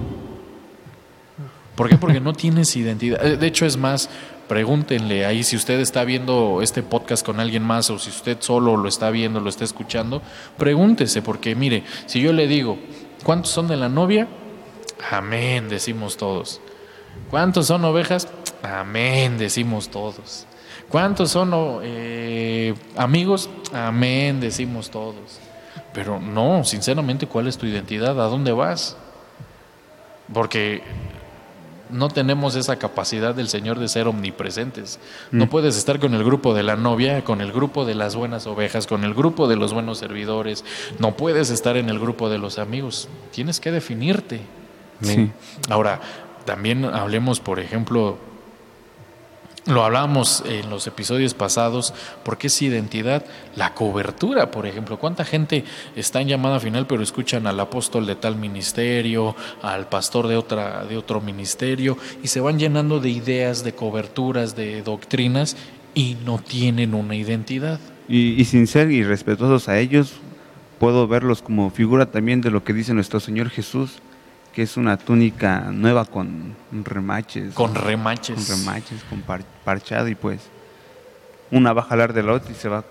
[1.75, 1.97] ¿Por qué?
[1.99, 3.21] Porque no tienes identidad.
[3.21, 4.09] De hecho, es más,
[4.49, 8.77] pregúntenle ahí si usted está viendo este podcast con alguien más o si usted solo
[8.77, 10.23] lo está viendo, lo está escuchando,
[10.57, 12.79] pregúntese, porque mire, si yo le digo,
[13.25, 14.29] ¿cuántos son de la novia?
[15.11, 16.61] Amén, decimos todos.
[17.31, 18.29] ¿Cuántos son ovejas?
[18.63, 20.47] Amén, decimos todos.
[20.89, 23.51] ¿Cuántos son eh, amigos?
[23.73, 25.41] Amén, decimos todos.
[25.93, 28.21] Pero no, sinceramente, ¿cuál es tu identidad?
[28.21, 28.97] ¿A dónde vas?
[30.33, 30.83] Porque
[31.90, 34.99] no tenemos esa capacidad del Señor de ser omnipresentes.
[35.31, 38.46] No puedes estar con el grupo de la novia, con el grupo de las buenas
[38.46, 40.64] ovejas, con el grupo de los buenos servidores.
[40.99, 43.09] No puedes estar en el grupo de los amigos.
[43.31, 44.40] Tienes que definirte.
[45.01, 45.31] Sí.
[45.68, 46.01] Ahora,
[46.44, 48.18] también hablemos, por ejemplo,
[49.67, 51.93] lo hablábamos en los episodios pasados,
[52.25, 53.25] porque es identidad,
[53.57, 54.99] la cobertura, por ejemplo.
[54.99, 55.65] ¿Cuánta gente
[55.97, 60.85] está en llamada final, pero escuchan al apóstol de tal ministerio, al pastor de, otra,
[60.85, 65.57] de otro ministerio, y se van llenando de ideas, de coberturas, de doctrinas,
[65.95, 67.81] y no tienen una identidad?
[68.09, 70.15] Y, y sin ser irrespetuosos a ellos,
[70.79, 73.99] puedo verlos como figura también de lo que dice nuestro Señor Jesús,
[74.57, 77.53] que es una túnica nueva con remaches.
[77.53, 78.37] Con remaches.
[78.37, 80.40] con remaches, con par- parchado y pues
[81.51, 82.85] una va a jalar de la otra y se va a,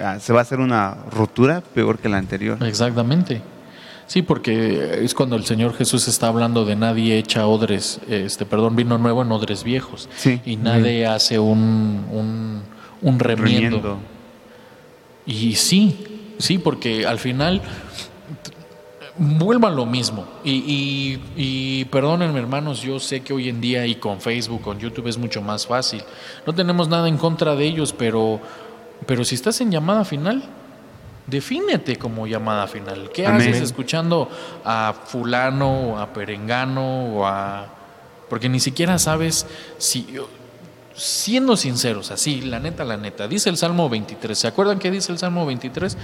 [0.00, 2.56] ah, se va a hacer una rotura peor que la anterior.
[2.64, 3.42] Exactamente.
[4.06, 8.76] Sí, porque es cuando el Señor Jesús está hablando de nadie echa odres, este, perdón,
[8.76, 10.08] vino nuevo en odres viejos.
[10.14, 10.40] Sí.
[10.44, 12.62] Y nadie hace un, un,
[13.00, 13.76] un remiendo.
[13.78, 13.98] Remiendo.
[15.26, 15.96] Y sí,
[16.38, 17.60] sí, porque al final
[19.18, 20.26] vuelva a lo mismo.
[20.44, 24.78] Y, y, y perdónenme, hermanos, yo sé que hoy en día y con Facebook, con
[24.78, 26.02] YouTube es mucho más fácil.
[26.46, 28.40] No tenemos nada en contra de ellos, pero,
[29.06, 30.42] pero si estás en llamada final,
[31.26, 33.10] defínete como llamada final.
[33.12, 33.48] ¿Qué Amén.
[33.48, 34.28] haces escuchando
[34.64, 37.66] a fulano o a perengano o a...
[38.28, 39.46] Porque ni siquiera sabes
[39.78, 40.06] si...
[40.94, 44.36] Siendo sinceros, así, la neta, la neta, dice el Salmo 23.
[44.36, 45.96] ¿Se acuerdan qué dice el Salmo 23?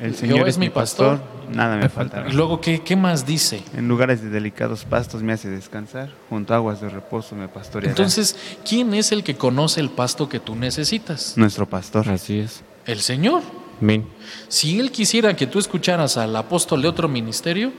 [0.00, 1.20] El Señor es mi pastor,
[1.52, 2.28] nada me faltará.
[2.28, 3.62] Y luego, ¿qué, qué más dice?
[3.76, 7.90] En lugares de delicados pastos me hace descansar, junto a aguas de reposo me pastoreará.
[7.92, 8.36] Entonces,
[8.68, 11.36] ¿quién es el que conoce el pasto que tú necesitas?
[11.36, 12.08] nuestro pastor.
[12.08, 12.62] Así es.
[12.86, 13.42] El Señor.
[13.80, 14.06] Amén.
[14.48, 17.72] Si Él quisiera que tú escucharas al apóstol de otro ministerio,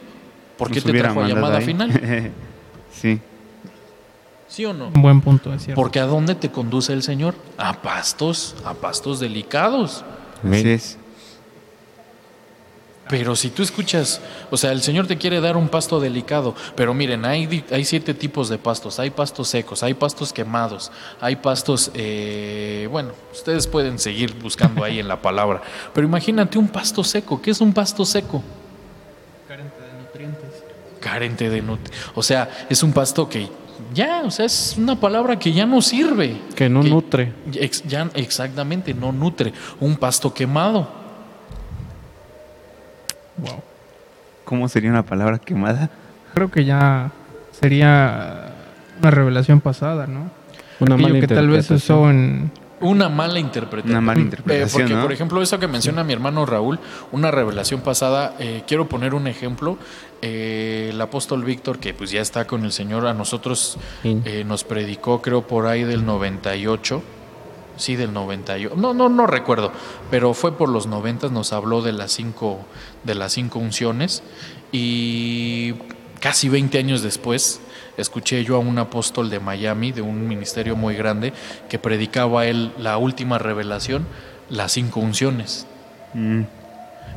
[0.57, 1.65] ¿por qué Nos te trajo a llamada ahí.
[1.65, 1.91] final?
[2.91, 3.19] sí,
[4.53, 4.89] ¿Sí o no?
[4.89, 5.81] Un buen punto, es cierto.
[5.81, 7.33] Porque ¿a dónde te conduce el Señor?
[7.57, 10.05] A pastos, a pastos delicados.
[10.43, 10.59] Amén.
[10.59, 10.97] así es.
[13.09, 16.93] Pero si tú escuchas, o sea, el Señor te quiere dar un pasto delicado, pero
[16.93, 18.99] miren, hay, hay siete tipos de pastos.
[18.99, 24.99] Hay pastos secos, hay pastos quemados, hay pastos, eh, bueno, ustedes pueden seguir buscando ahí
[24.99, 25.63] en la palabra.
[25.95, 27.41] Pero imagínate un pasto seco.
[27.41, 28.43] ¿Qué es un pasto seco?
[29.47, 30.63] Carente de nutrientes.
[30.99, 32.11] Carente de nutrientes.
[32.13, 33.62] O sea, es un pasto que
[33.93, 36.39] ya, o sea, es una palabra que ya no sirve.
[36.55, 37.33] Que no nutre.
[37.53, 39.53] Ex- ya, exactamente, no nutre.
[39.79, 40.89] Un pasto quemado.
[43.37, 43.61] Wow.
[44.45, 45.89] ¿Cómo sería una palabra quemada?
[46.33, 47.11] Creo que ya
[47.51, 48.53] sería
[48.99, 50.29] una revelación pasada, ¿no?
[50.79, 52.51] Una Aquello mala que tal vez usó en...
[52.83, 53.91] Una mala interpretación.
[53.97, 55.01] Una mala Eh, interpretación, porque, ¿no?
[55.01, 56.79] por ejemplo, eso que menciona mi hermano Raúl,
[57.11, 59.77] una revelación pasada, eh, quiero poner un ejemplo.
[60.21, 64.21] Eh, el apóstol Víctor, que pues ya está con el Señor, a nosotros Sí.
[64.25, 67.01] eh, nos predicó, creo, por ahí del 98.
[67.75, 68.75] Sí, del 98.
[68.77, 69.71] No, no, no recuerdo,
[70.11, 72.59] pero fue por los 90, nos habló de las cinco,
[73.03, 74.21] de las cinco unciones.
[74.71, 75.73] Y
[76.23, 77.59] casi 20 años después,
[77.97, 81.33] escuché yo a un apóstol de Miami, de un ministerio muy grande,
[81.67, 84.07] que predicaba él la última revelación,
[84.49, 85.67] las cinco unciones.
[86.13, 86.43] Mm,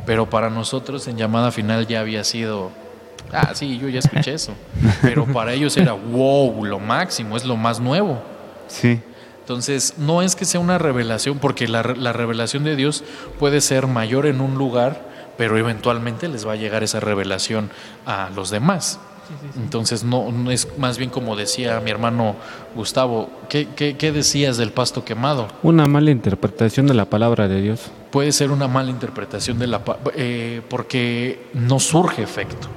[0.06, 2.72] Pero para nosotros en llamada final ya había sido,
[3.32, 4.54] ah, sí, yo ya escuché eso.
[5.02, 8.20] Pero para ellos era, wow, lo máximo, es lo más nuevo.
[8.66, 9.00] sí,
[9.38, 13.04] Entonces, no es que sea una revelación, porque la, la revelación de Dios
[13.38, 17.70] puede ser mayor en un lugar, pero eventualmente les va a llegar esa revelación
[18.06, 18.98] a los demás.
[19.56, 22.36] Entonces, no, no es más bien como decía mi hermano
[22.76, 25.48] Gustavo, ¿qué, qué, qué decías del pasto quemado?
[25.64, 27.90] Una mala interpretación de la palabra de Dios.
[28.12, 29.80] Puede ser una mala interpretación de la...
[30.14, 32.68] eh, porque no surge efecto.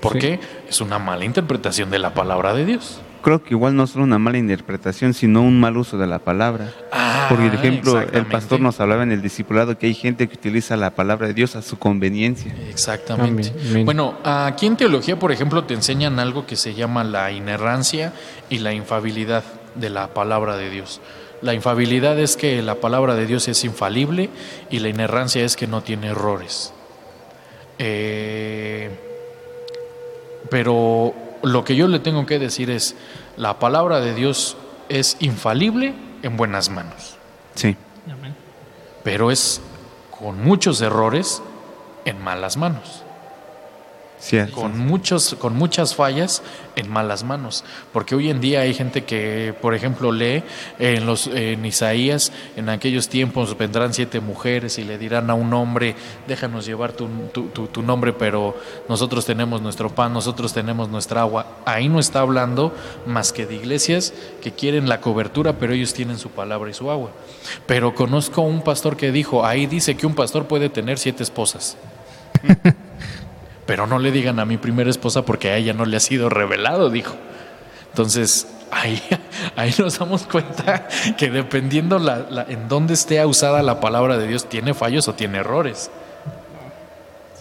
[0.00, 0.18] ¿Por Sí.
[0.18, 0.40] qué?
[0.68, 2.98] Es una mala interpretación de la palabra de Dios.
[3.22, 6.72] Creo que igual no solo una mala interpretación, sino un mal uso de la palabra.
[6.92, 10.76] Ah, Por ejemplo, el pastor nos hablaba en el discipulado que hay gente que utiliza
[10.76, 12.54] la palabra de Dios a su conveniencia.
[12.68, 13.48] Exactamente.
[13.48, 13.84] Amén, amén.
[13.86, 18.12] Bueno, aquí en teología, por ejemplo, te enseñan algo que se llama la inerrancia
[18.50, 21.00] y la infabilidad de la palabra de Dios.
[21.40, 24.30] La infabilidad es que la palabra de Dios es infalible
[24.70, 26.72] y la inerrancia es que no tiene errores.
[27.78, 28.90] Eh,
[30.50, 32.94] pero lo que yo le tengo que decir es,
[33.36, 34.56] la palabra de Dios
[34.88, 37.16] es infalible en buenas manos.
[37.54, 37.76] Sí,
[38.10, 38.34] Amén.
[39.02, 39.60] pero es
[40.10, 41.42] con muchos errores
[42.04, 43.01] en malas manos,
[44.22, 44.54] cierto.
[44.54, 46.42] con muchos, con muchas fallas
[46.76, 50.42] en malas manos, porque hoy en día hay gente que, por ejemplo, lee
[50.78, 55.52] en los en Isaías, en aquellos tiempos vendrán siete mujeres y le dirán a un
[55.52, 55.96] hombre,
[56.28, 58.56] déjanos llevar tu, tu- tu- tu nombre, pero
[58.88, 61.58] nosotros tenemos nuestro pan, nosotros tenemos nuestra agua.
[61.66, 62.74] Ahí no está hablando
[63.06, 66.90] más que de iglesias que quieren la cobertura, pero ellos tienen su palabra y su
[66.90, 67.10] agua.
[67.66, 71.76] Pero conozco un pastor que dijo, ahí dice que un pastor puede tener siete esposas.
[73.66, 76.28] Pero no le digan a mi primera esposa porque a ella no le ha sido
[76.28, 77.14] revelado, dijo.
[77.90, 79.00] Entonces, ahí,
[79.56, 84.26] ahí nos damos cuenta que dependiendo la, la- en dónde esté usada la palabra de
[84.26, 85.90] Dios, tiene fallos o tiene errores.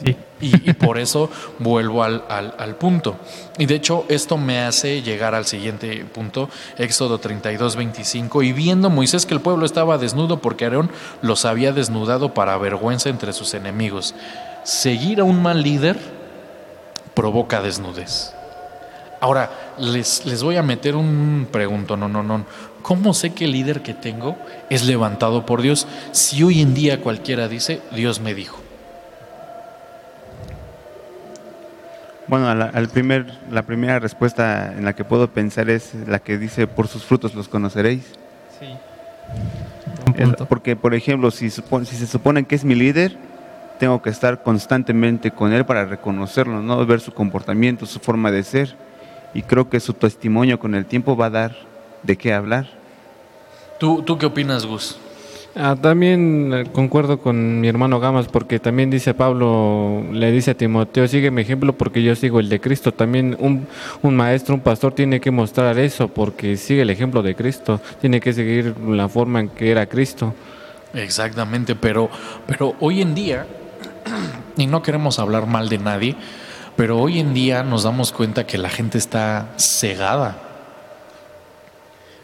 [0.03, 0.15] Sí.
[0.41, 3.15] Y, y por eso vuelvo al, al- al punto.
[3.59, 8.41] Y de hecho, esto me hace llegar al siguiente punto, Éxodo 32, 25.
[8.43, 10.89] Y viendo Moisés que el pueblo estaba desnudo porque Aarón
[11.21, 14.15] los había desnudado para vergüenza entre sus enemigos.
[14.63, 15.97] Seguir a un mal líder
[17.13, 18.33] provoca desnudez.
[19.19, 22.45] Ahora, les, les voy a meter un pregunto, no, no, no.
[22.81, 24.35] ¿Cómo sé que el líder que tengo
[24.69, 25.87] es levantado por Dios?
[26.11, 28.59] Si hoy en día cualquiera dice, Dios me dijo.
[32.27, 36.19] Bueno, a la, al primer, la primera respuesta en la que puedo pensar es la
[36.19, 38.05] que dice, por sus frutos los conoceréis.
[38.59, 38.67] Sí.
[40.47, 41.61] Porque, por ejemplo, si, si
[41.95, 43.17] se supone que es mi líder,
[43.81, 46.85] tengo que estar constantemente con él para reconocerlo, ¿no?
[46.85, 48.75] Ver su comportamiento, su forma de ser.
[49.33, 51.55] Y creo que su testimonio con el tiempo va a dar
[52.03, 52.67] de qué hablar.
[53.79, 54.99] ¿Tú, tú qué opinas, Gus?
[55.55, 60.53] Ah, también eh, concuerdo con mi hermano Gamas porque también dice Pablo, le dice a
[60.53, 62.91] Timoteo, sigue mi ejemplo porque yo sigo el de Cristo.
[62.91, 63.65] También un,
[64.03, 68.19] un maestro, un pastor tiene que mostrar eso porque sigue el ejemplo de Cristo, tiene
[68.19, 70.35] que seguir la forma en que era Cristo.
[70.93, 72.11] Exactamente, pero,
[72.45, 73.47] pero hoy en día,
[74.57, 76.15] y no queremos hablar mal de nadie,
[76.75, 80.37] pero hoy en día nos damos cuenta que la gente está cegada,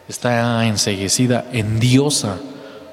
[0.08, 2.38] está enseguecida, endiosa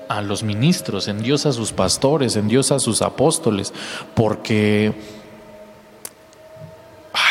[0.09, 3.73] a los ministros, en Dios a sus pastores, en Dios a sus apóstoles,
[4.13, 4.93] porque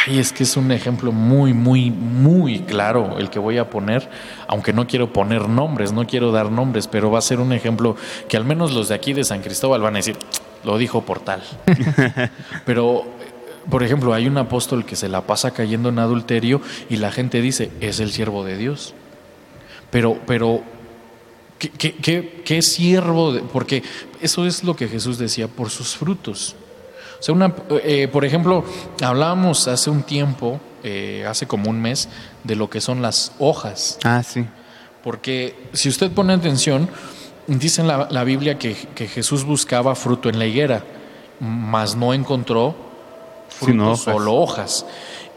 [0.06, 4.08] ay, es que es un ejemplo muy, muy, muy claro el que voy a poner,
[4.48, 7.96] aunque no quiero poner nombres, no quiero dar nombres, pero va a ser un ejemplo
[8.28, 10.16] que al menos los de aquí de San Cristóbal van a decir,
[10.64, 11.42] lo dijo por tal.
[12.66, 13.04] pero
[13.70, 17.40] por ejemplo, hay un apóstol que se la pasa cayendo en adulterio y la gente
[17.40, 18.94] dice, es el siervo de Dios.
[19.90, 20.62] Pero, pero
[21.58, 23.32] ¿Qué, qué, qué, qué siervo?
[23.32, 23.82] de- porque
[24.20, 26.56] eso es lo que Jesús decía, por sus frutos.
[27.24, 28.64] O sea, una, eh, por ejemplo,
[29.02, 32.10] hablábamos hace un tiempo, eh, hace como un mes,
[32.42, 33.98] de lo que son las hojas.
[34.04, 34.44] Ah, sí.
[35.02, 36.90] Porque si usted pone atención,
[37.46, 40.84] dice en la, la Biblia que, que Jesús buscaba fruto en la higuera,
[41.40, 42.74] mas no encontró
[43.48, 44.84] fruto, solo hojas.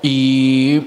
[0.02, 0.82] Y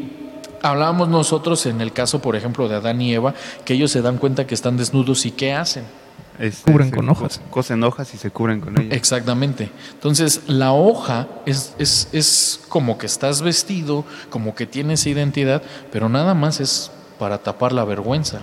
[0.60, 3.32] hablábamos nosotros en el caso, por ejemplo, de Adán y Eva,
[3.64, 5.84] que ellos se dan cuenta que están desnudos y ¿qué hacen?
[6.38, 7.40] Este, Cubren con co- hojas.
[7.50, 8.96] Cosen hojas y se cubren con ellas.
[8.96, 9.70] Exactamente.
[9.92, 15.62] Entonces, la hoja es, es, es como que estás vestido, como que tienes identidad,
[15.92, 18.40] pero nada más es para tapar la vergüenza,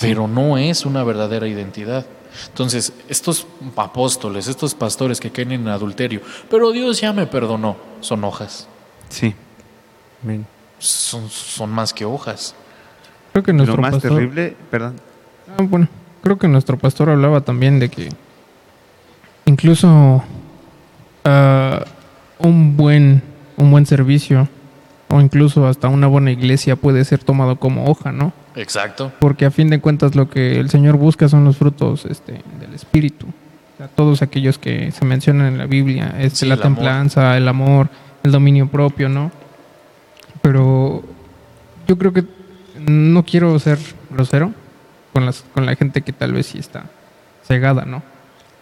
[0.00, 2.06] pero no es una verdadera identidad.
[2.46, 8.22] Entonces, estos apóstoles, estos pastores que caen en adulterio, pero Dios ya me perdonó, son
[8.24, 8.68] hojas,
[9.08, 9.34] Sí.
[10.78, 12.54] Son, son más que hojas.
[13.32, 14.96] Creo que Lo nuestro más pastor, terrible, perdón.
[15.58, 15.88] Ah, bueno,
[16.22, 18.08] creo que nuestro pastor hablaba también de que
[19.44, 20.22] incluso
[21.24, 21.84] ah,
[22.38, 23.22] un buen
[23.56, 24.48] un buen servicio
[25.08, 28.32] o incluso hasta una buena iglesia puede ser tomado como hoja, ¿no?
[28.56, 29.12] Exacto.
[29.18, 32.72] Porque a fin de cuentas lo que el Señor busca son los frutos este, del
[32.74, 33.26] Espíritu.
[33.26, 36.76] O sea, todos aquellos que se mencionan en la Biblia, este, Sí, la el amor.
[36.76, 37.90] templanza, el amor,
[38.22, 39.30] el dominio propio, ¿no?
[40.40, 41.02] Pero
[41.86, 42.24] yo creo que
[42.78, 43.78] no quiero ser
[44.10, 44.54] grosero
[45.12, 46.84] con, las, con la gente que tal vez sí está
[47.46, 48.02] cegada, ¿no?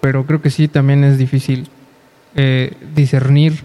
[0.00, 1.68] Pero creo que sí también es difícil
[2.34, 3.60] eh, discernir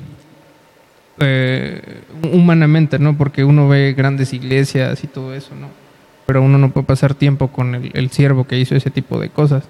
[1.20, 2.02] eh,
[2.34, 3.18] humanamente, ¿no?
[3.18, 5.68] Porque uno ve grandes iglesias y todo eso, ¿no?
[6.26, 9.30] Pero uno no puede pasar tiempo con el, el siervo que hizo ese tipo de
[9.30, 9.64] cosas.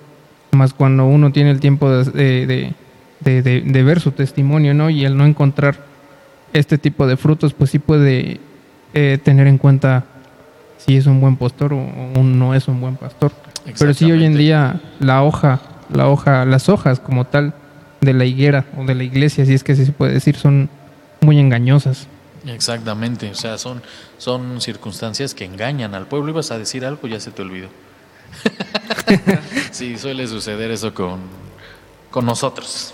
[0.51, 2.74] Más cuando uno tiene el tiempo de,
[3.22, 4.89] de, de- ver su testimonio, ¿no?
[4.89, 5.76] Y el no encontrar
[6.53, 8.39] este tipo de frutos, pues sí puede
[8.93, 10.05] eh, tener en cuenta
[10.86, 13.32] si es un buen pastor o, no es un buen pastor.
[13.78, 15.60] Pero sí hoy en día la hoja,
[15.92, 17.54] la hoja, las hojas como tal
[18.02, 20.70] de la higuera o de la iglesia, si es que se puede decir, son
[21.22, 22.08] muy engañosas.
[22.46, 23.82] Exactamente, o sea, son,
[24.20, 26.30] son circunstancias que engañan al pueblo.
[26.30, 27.70] Ibas a decir algo, ya se te olvidó.
[29.72, 31.22] sí, suele suceder eso con,
[32.12, 32.94] con nosotros.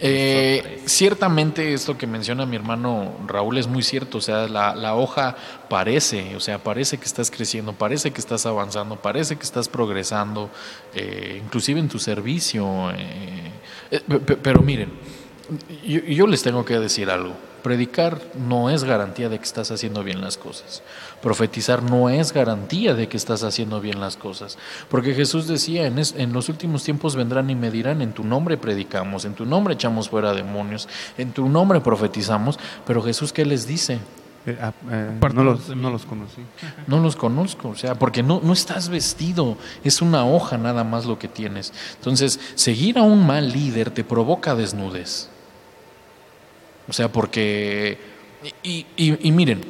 [0.00, 4.94] Eh, ciertamente esto que menciona mi hermano Raúl es muy cierto, o sea, la, la
[4.94, 5.36] hoja
[5.68, 10.50] parece, o sea, parece que estás creciendo, parece que estás avanzando, parece que estás progresando,
[10.94, 12.90] eh, inclusive en tu servicio.
[12.92, 13.50] eh,
[13.90, 14.90] pe- pe- pero miren,
[15.86, 17.32] yo, yo les tengo que decir algo.
[17.62, 20.82] Predicar no es garantía de que estás haciendo bien las cosas.
[21.20, 24.56] Profetizar no es garantía de que estás haciendo bien las cosas.
[24.88, 28.22] Porque Jesús decía, en, es- en los últimos tiempos vendrán y me dirán, en tu
[28.24, 30.88] nombre predicamos, en tu nombre echamos fuera demonios,
[31.18, 32.58] en tu nombre profetizamos.
[32.86, 33.98] Pero Jesús, ¿qué les dice?
[34.46, 36.42] Eh, ah, eh, no, los, no conocí.
[36.86, 41.04] No los conozco, o sea, porque no, no estás vestido, es una hoja nada más
[41.06, 41.72] lo que tienes.
[41.96, 45.28] Entonces, seguir a un mal líder te provoca desnudez.
[46.88, 47.98] O sea, porque...
[48.62, 49.62] Y, miren,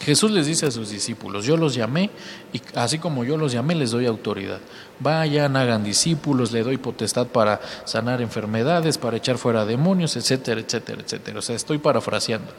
[0.00, 2.10] Jesús les dice a sus discípulos, yo los llamé
[2.52, 4.58] y así como yo los llamé les doy autoridad.
[4.98, 11.02] Vayan, hagan discípulos, le doy potestad para sanar enfermedades, para echar fuera demonios, etcétera, etcétera,
[11.02, 11.38] etcétera.
[11.38, 12.50] O sea, estoy parafraseando.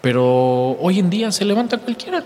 [0.00, 2.24] Pero hoy en día se levanta cualquiera.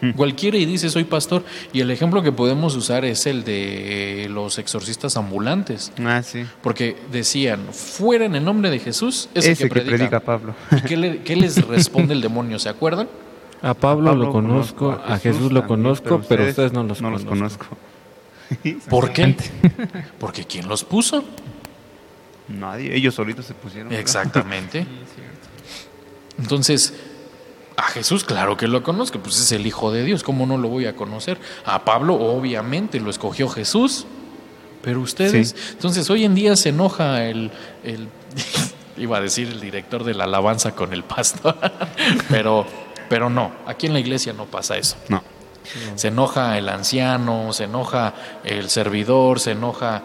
[0.16, 1.44] Cualquiera y dice soy pastor.
[1.72, 5.92] Y el ejemplo que podemos usar es el de los exorcistas ambulantes.
[6.04, 6.44] Ah, sí.
[6.62, 10.20] Porque decían, fuera en el nombre de Jesús, ese, Ese, que, predica.
[10.20, 10.54] Pablo.
[10.70, 12.58] ¿Y qué, le- qué les responde el demonio?
[12.58, 13.08] ¿Se acuerdan?
[13.62, 17.34] A Pablo, A lo conozco, a Jesús, lo conozco, pero ustedes no los no conozco.
[17.34, 17.66] los conozco.
[18.88, 19.36] ¿Por qué?
[20.18, 21.22] Porque ¿quién los puso?
[22.48, 23.90] Nadie, ellos solitos se pusieron.
[23.90, 24.00] ¿verdad?
[24.00, 24.80] Exactamente.
[26.40, 26.42] Es.
[26.42, 26.94] Entonces,
[27.76, 30.68] a Jesús, claro que lo conozco, pues es el Hijo de Dios, ¿cómo no lo
[30.68, 31.38] voy a conocer?
[31.64, 34.06] A Pablo, obviamente, lo escogió Jesús,
[34.82, 35.72] pero ustedes, Sí.
[35.72, 37.50] entonces hoy en día se enoja el,
[37.84, 38.08] el-
[38.98, 41.56] iba a decir el director de la alabanza con el pastor,
[42.28, 42.66] pero,
[43.08, 44.96] pero no, aquí en la iglesia no pasa eso.
[45.08, 45.22] No.
[45.94, 48.14] Se enoja el anciano, se enoja
[48.44, 50.02] el servidor, se enoja,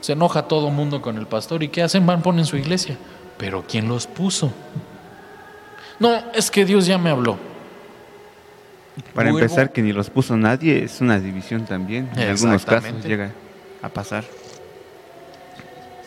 [0.00, 1.62] se enoja todo mundo con el pastor.
[1.62, 2.04] ¿Y qué hacen?
[2.06, 2.96] Van, ponen su iglesia.
[3.38, 4.50] Pero ¿quién los puso?
[5.98, 7.38] No, es que Dios ya me habló.
[9.12, 12.08] Para Vuelvo- empezar, que ni los puso nadie, es una división también.
[12.16, 13.32] En algunos casos llega
[13.82, 14.24] a pasar.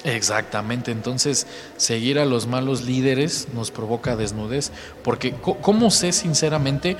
[0.03, 4.71] Exactamente, entonces seguir a los malos líderes nos provoca desnudez,
[5.03, 6.95] porque ¿cómo sé sinceramente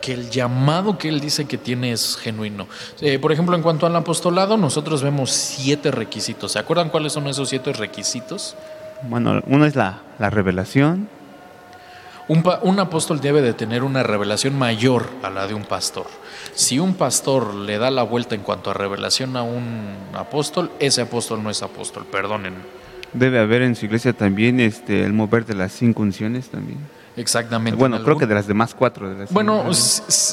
[0.00, 2.66] que el llamado que él dice que tiene es genuino?
[3.02, 6.52] Eh, por ejemplo, en cuanto al apostolado, nosotros vemos siete requisitos.
[6.52, 8.56] ¿Se acuerdan cuáles son esos siete requisitos?
[9.02, 11.08] Bueno, uno es la, la revelación,
[12.30, 16.06] Un, apóstol debe de tener una revelación mayor a la de un pastor.
[16.54, 21.00] Si un pastor le da la vuelta en cuanto a revelación a un apóstol, ese
[21.00, 22.54] apóstol no es apóstol, perdonen.
[23.12, 26.78] debe haber en su iglesia también este el mover de las cinco unciones también.
[27.16, 27.76] Exactamente.
[27.76, 29.10] Bueno, en creo algún- que de las demás cuatro.
[29.10, 29.64] De las Bueno,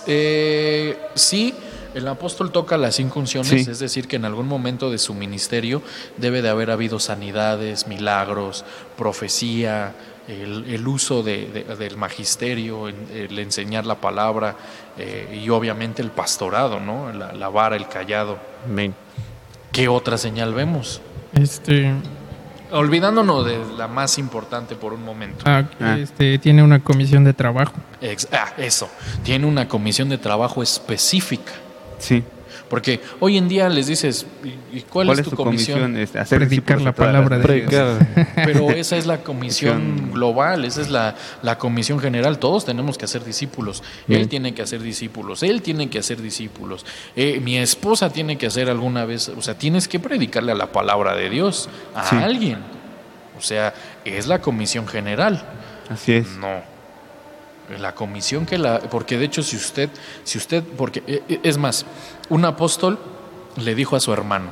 [0.06, 1.56] eh, sí,
[1.96, 3.72] el apóstol toca las cinco unciones, Sí.
[3.72, 5.82] es decir, que en algún momento de su ministerio
[6.18, 8.64] debe de haber habido sanidades, milagros,
[8.96, 9.96] profecía,
[10.28, 14.56] el, el uso de- de- del magisterio, el enseñar la palabra
[14.98, 17.12] eh, y obviamente el pastorado, ¿no?
[17.14, 18.38] La, la vara, el callado.
[18.66, 18.94] Amén.
[19.72, 21.02] ¿Qué otra señal vemos?
[21.34, 21.94] Este,
[22.72, 25.44] Olvidándonos de la más importante por un momento.
[25.48, 25.98] ah, Ah.
[25.98, 27.74] este, tiene una comisión de trabajo.
[28.02, 28.90] Ex- ah, eso.
[29.24, 31.54] Tiene una comisión de trabajo específica.
[31.98, 32.24] Sí.
[32.70, 34.26] Porque hoy en día les dices,
[34.74, 35.96] ¿y cuál, es tu comisión?
[35.96, 37.98] Este, hacer Predicar la palabra de Dios.
[38.36, 42.40] Pero esa es la comisión Comisión- global, esa es la, la comisión general.
[42.40, 43.84] Todos tenemos que hacer discípulos.
[44.10, 46.86] Él tiene que hacer discípulos, él tiene que hacer discípulos.
[47.16, 50.72] Eh, mi esposa tiene que hacer alguna vez, o sea, tienes que predicarle a la
[50.72, 52.16] palabra de Dios a Sí.
[52.18, 52.60] alguien.
[53.38, 55.44] O sea, es la comisión general.
[55.90, 56.28] Así es.
[56.38, 56.62] No.
[57.80, 58.80] La comisión que la.
[58.80, 59.90] Porque de hecho, si usted.
[60.24, 60.64] Si usted.
[60.64, 61.04] Porque.
[61.06, 61.86] eh, eh, Es más,
[62.30, 63.00] un apóstol
[63.56, 64.52] le dijo a su hermano: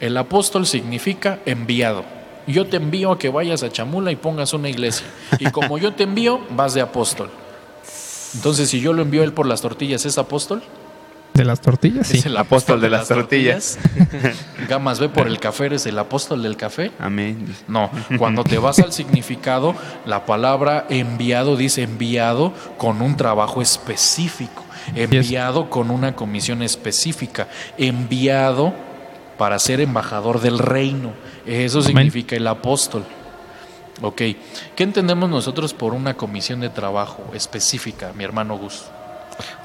[0.00, 2.04] El apóstol significa enviado.
[2.46, 5.06] Yo te envío a que vayas a Chamula y pongas una iglesia.
[5.38, 7.30] Y como yo te envío, vas de apóstol.
[8.34, 10.62] Entonces, si yo lo envío él por las tortillas, ¿es apóstol?
[11.34, 12.18] De las tortillas, sí.
[12.18, 13.78] Es el Apóstol de las tortillas.
[14.68, 16.92] Gamas ve por el café, ¿eres el apóstol del café?
[16.98, 17.54] Amén.
[17.68, 19.74] No, cuando te vas al significado,
[20.04, 24.62] la palabra enviado dice enviado con un trabajo específico,
[24.94, 28.74] enviado con una comisión específica, enviado
[29.38, 31.12] para ser embajador del reino.
[31.46, 31.88] Eso Amén.
[31.88, 33.04] significa el apóstol.
[34.02, 34.22] Ok,
[34.76, 38.84] ¿qué entendemos nosotros por una comisión de trabajo específica, mi hermano Gus?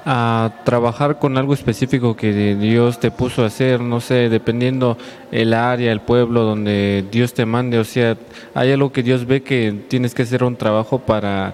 [0.06, 4.98] A trabajar con algo específico que Dios te puso a hacer, no sé, dependiendo
[5.32, 8.18] el área, el pueblo donde Dios te mande, o sea,
[8.54, 11.54] hay algo que Dios ve que tienes que hacer un trabajo para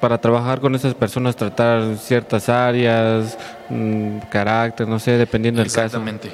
[0.00, 3.36] para trabajar con esas personas, tratar ciertas áreas,
[3.68, 5.84] mm, carácter, no sé, dependiendo del caso.
[5.84, 6.30] Exactamente.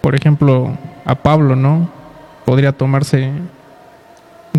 [0.00, 1.88] Por ejemplo, a Pablo, ¿no?
[2.44, 3.32] Podría tomarse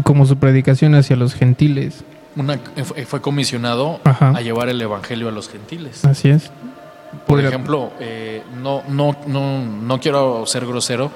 [0.03, 2.03] como su predicación hacia los gentiles.
[2.37, 4.29] Una, fue fue comisionado Ajá.
[4.29, 6.05] a llevar el evangelio a los gentiles.
[6.05, 6.51] Así es.
[7.25, 11.11] Por ejemplo, eh, no, no, no, no quiero ser grosero,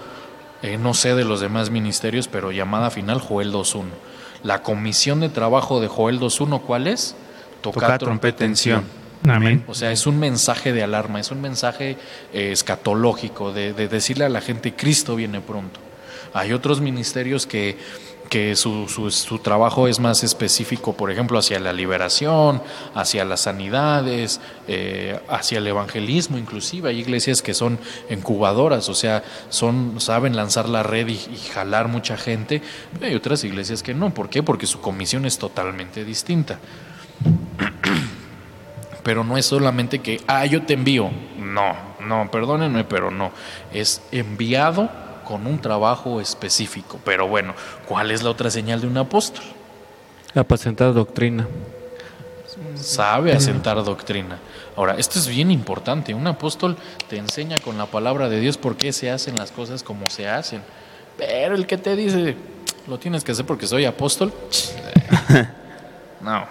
[0.62, 3.84] eh, no sé de los demás ministerios, pero llamada final Joel 2.1.
[4.44, 7.16] La comisión de trabajo de Joel 2.1, ¿cuál es?
[7.62, 8.84] Tocar, Tocar trompeta en Sion.
[9.30, 9.64] Amén.
[9.68, 11.98] O sea, es un mensaje de alarma, es un mensaje
[12.34, 15.80] eh, escatológico, de, de decirle a la gente, Cristo viene pronto.
[16.34, 17.78] Hay otros ministerios que,
[18.32, 22.64] que su, su- trabajo es más específico, por ejemplo, hacia la liberación,
[22.96, 26.88] hacia las sanidades, eh, hacia el evangelismo inclusive.
[26.90, 27.78] Hay iglesias que son
[28.10, 32.62] incubadoras, o sea, son, saben lanzar la red y, y jalar mucha gente.
[33.02, 34.14] Hay otras iglesias que no.
[34.14, 34.42] ¿Por qué?
[34.44, 36.58] Porque su comisión es totalmente distinta.
[39.04, 41.10] Pero no es solamente que, ah, yo te envío.
[41.38, 43.32] No, no, perdónenme, pero no.
[43.74, 44.90] Es enviado
[45.24, 47.00] con un trabajo específico.
[47.04, 47.54] Pero bueno,
[47.88, 49.44] ¿cuál es la otra señal de un apóstol?
[50.36, 51.48] Apacentar doctrina.
[52.76, 54.40] Sabe asentar doctrina.
[54.76, 56.14] Ahora, esto es bien importante.
[56.14, 56.78] Un apóstol
[57.10, 60.28] te enseña con la palabra de Dios por qué se hacen las cosas como se
[60.28, 60.62] hacen.
[61.18, 62.36] Pero el que te dice,
[62.88, 64.34] lo tienes que hacer porque soy apóstol,
[66.22, 66.46] no,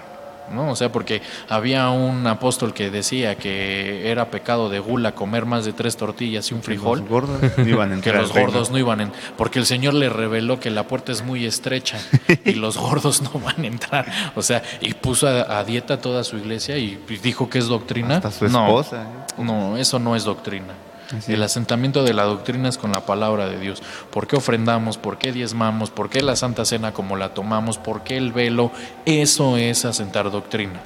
[0.51, 0.71] ¿no?
[0.71, 5.65] O sea, porque había un apóstol que decía que era pecado de gula comer más
[5.65, 7.01] de tres tortillas y un frijol.
[7.01, 8.51] Los gordos no iban a que entrar al los reino.
[8.51, 11.99] gordos no iban en, porque el Señor le reveló que la puerta es muy estrecha
[12.45, 14.07] y los gordos no van a entrar.
[14.35, 18.17] O sea, y puso a, a dieta toda su iglesia y dijo que es doctrina.
[18.17, 19.03] Hasta su No, esposa.
[19.39, 19.43] ¿eh?
[19.43, 20.75] no, eso no es doctrina.
[21.17, 23.83] Así el asentamiento de la doctrina es con la palabra de Dios.
[24.13, 24.97] ¿Por qué ofrendamos?
[24.97, 25.91] ¿Por qué diezmamos?
[25.91, 27.79] ¿Por qué la Santa Cena como la tomamos?
[27.79, 28.71] ¿Por qué el velo?
[29.07, 30.81] Eso es asentar doctrina.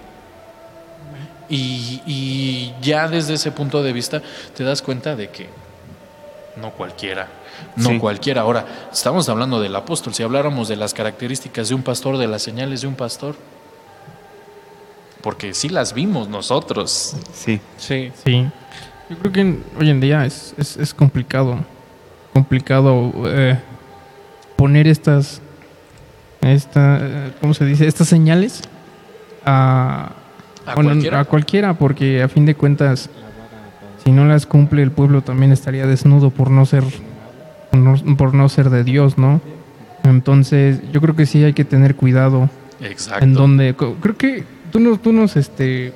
[1.48, 4.22] Y, y ya desde ese punto de vista
[4.56, 5.48] te das cuenta de que
[6.56, 7.28] no cualquiera,
[7.76, 7.98] no Sí.
[7.98, 8.40] cualquiera.
[8.42, 10.14] Ahora, estamos hablando del apóstol.
[10.14, 13.36] Si habláramos de las características de un pastor, de las señales de un pastor,
[15.20, 17.14] porque sí las vimos nosotros.
[17.34, 17.60] Sí.
[17.76, 18.10] Sí.
[18.24, 18.46] Sí.
[19.10, 21.58] Yo creo que hoy en día es, es, es complicado.
[22.32, 23.58] Complicado eh,
[24.56, 25.40] poner estas.
[26.40, 27.86] Esta, ¿Cómo se dice?
[27.86, 28.62] Estas señales
[29.46, 30.12] a,
[30.66, 31.20] A bueno, cualquiera.
[31.20, 33.08] a cualquiera, porque a fin de cuentas,
[34.04, 36.84] si no las cumple, el pueblo también estaría desnudo por no ser,
[37.70, 39.40] por no, por no ser de Dios, ¿no?
[40.02, 42.50] Entonces, yo creo que sí hay que tener cuidado
[42.80, 43.24] Exacto.
[43.24, 45.94] en donde creo que tú nos, tú nos, este,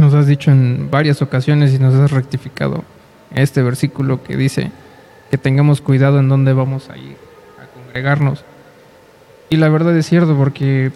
[0.00, 2.84] nos has dicho en varias ocasiones y nos has rectificado
[3.34, 4.70] este versículo que dice
[5.30, 7.16] que tengamos cuidado en dónde vamos a ir
[7.62, 8.44] a congregarnos.
[9.48, 10.90] Y la verdad es cierto porque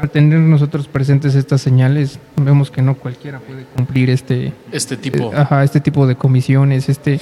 [0.00, 5.32] al tener nosotros presentes estas señales vemos que no cualquiera puede cumplir este Este tipo.
[5.32, 7.20] eh, ajá, este tipo de comisiones, este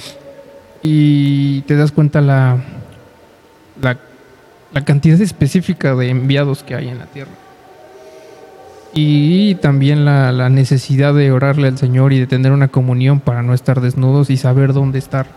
[0.83, 2.57] y te das cuenta la,
[3.81, 3.97] la
[4.73, 7.31] la cantidad específica de enviados que hay en la tierra.
[8.93, 13.41] Y también la, la necesidad de orarle al Señor y de tener una comunión para
[13.41, 15.27] no estar desnudos y saber dónde estar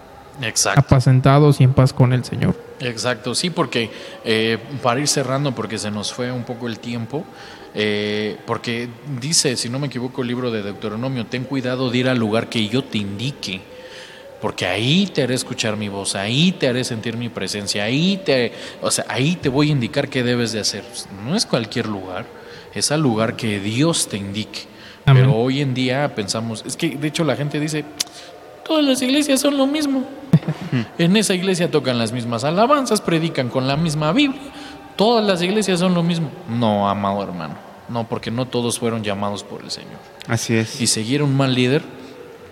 [0.42, 0.80] Exacto.
[0.80, 2.56] apacentados y en paz con el Señor.
[2.80, 3.90] Exacto, sí, porque
[4.24, 7.24] eh, para ir cerrando, porque se nos fue un poco el tiempo,
[7.74, 8.88] eh, porque
[9.20, 12.48] dice, si no me equivoco, el libro de Deuteronomio, ten cuidado de ir al lugar
[12.48, 13.60] que yo te indique,
[14.40, 18.52] porque ahí te haré escuchar mi voz, ahí te haré sentir mi presencia, ahí te,
[18.82, 20.84] o sea, ahí te voy a indicar qué debes de hacer.
[21.24, 22.26] No es cualquier lugar,
[22.74, 24.62] es al lugar que Dios te indique.
[25.06, 25.24] Amén.
[25.24, 27.84] Pero hoy en día pensamos, es que de hecho la gente dice,
[28.64, 30.04] todas las iglesias son lo mismo.
[30.98, 34.40] En esa iglesia tocan las mismas alabanzas, predican con la misma Biblia.
[34.96, 36.30] Todas las iglesias son lo mismo.
[36.48, 37.54] No, amado hermano.
[37.88, 39.98] No, porque no todos fueron llamados por el Señor.
[40.26, 40.80] Así es.
[40.80, 41.82] Y seguir un mal líder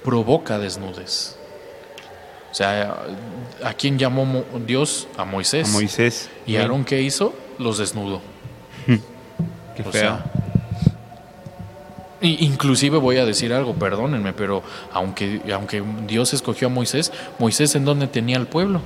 [0.04, 1.36] provoca desnudez.
[2.50, 2.96] O sea,
[3.64, 5.08] ¿a quién llamó Dios?
[5.16, 5.68] A Moisés.
[5.68, 6.28] A Moisés.
[6.46, 7.34] ¿Y Aarón qué hizo?
[7.58, 8.20] Los desnudó.
[9.76, 10.00] Qué O feo.
[10.00, 10.24] sea,
[12.20, 14.62] inclusive voy a decir algo, perdónenme, pero
[14.92, 18.80] aunque, aunque Dios escogió a Moisés, Moisés en dónde tenía al pueblo?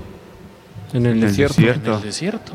[0.93, 1.55] En el En el desierto.
[1.57, 1.91] desierto.
[1.91, 2.53] En el desierto.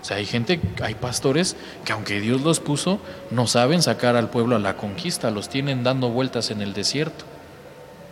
[0.00, 3.00] O sea, hay gente, hay pastores que aunque Dios los puso,
[3.30, 7.24] no saben sacar al pueblo a la conquista, los tienen dando vueltas en el desierto.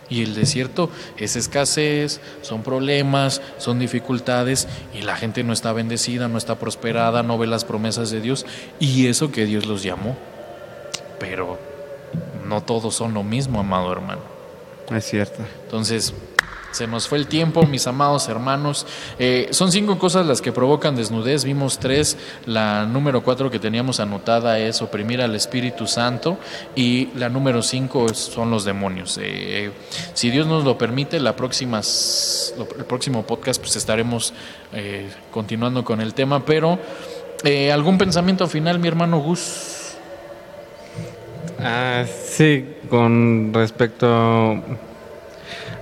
[0.09, 6.27] Y el desierto es escasez, son problemas, son dificultades y la gente no está bendecida,
[6.27, 8.45] no está prosperada, no ve las promesas de Dios
[8.79, 10.17] y eso que Dios los llamó.
[11.19, 11.59] Pero
[12.47, 14.21] no todos son lo mismo, amado hermano.
[14.91, 15.43] Es cierto.
[15.65, 16.13] Entonces,
[16.71, 18.85] se nos fue el tiempo, mis amados hermanos.
[19.17, 21.43] Eh, son cinco cosas las que provocan desnudez.
[21.43, 22.17] Vimos tres.
[22.45, 26.37] La número cuatro que teníamos anotada es oprimir al Espíritu Santo.
[26.75, 29.19] Y la número cinco son los demonios.
[29.21, 29.71] Eh,
[30.13, 31.81] si Dios nos lo permite, la próxima,
[32.77, 34.33] el próximo podcast pues estaremos
[34.73, 36.45] eh, continuando con el tema.
[36.45, 36.77] Pero,
[37.73, 39.95] ¿algún pensamiento final, mi hermano Gus?
[41.61, 44.63] Ah, sí, con respecto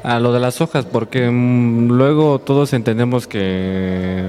[0.03, 4.23] a lo de las hojas, porque mm, luego todos entendemos que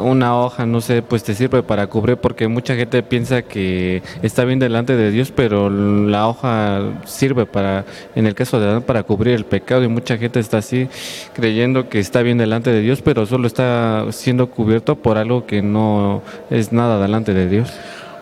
[0.00, 4.44] una hoja, no sé, pues te sirve para cubrir, porque mucha gente piensa que está
[4.44, 9.02] bien delante de Dios, pero la hoja sirve para, en el caso de Adán, para
[9.02, 10.88] cubrir el pecado, y mucha gente está así
[11.34, 15.62] creyendo que está bien delante de Dios, pero solo está siendo cubierto por algo que
[15.62, 17.72] no es nada delante de Dios.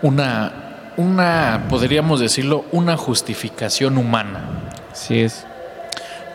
[0.02, 4.70] Una, una, podríamos decirlo, una justificación humana.
[4.92, 5.47] Sí es.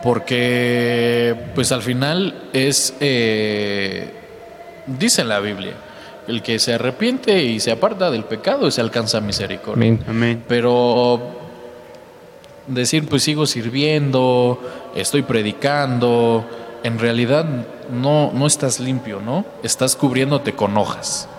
[0.04, 4.12] Porque, pues al final es, eh,
[4.86, 5.72] dice en la Biblia,
[6.28, 9.72] el que se arrepiente y se aparta del pecado se alcanza misericordia.
[9.72, 10.04] Amén.
[10.06, 10.44] Amén.
[10.46, 11.20] Pero
[12.66, 14.60] decir, pues sigo sirviendo,
[14.94, 16.44] estoy predicando,
[16.82, 17.46] en realidad
[17.90, 19.46] no, no estás limpio, ¿no?
[19.62, 21.30] Estás cubriéndote con hojas.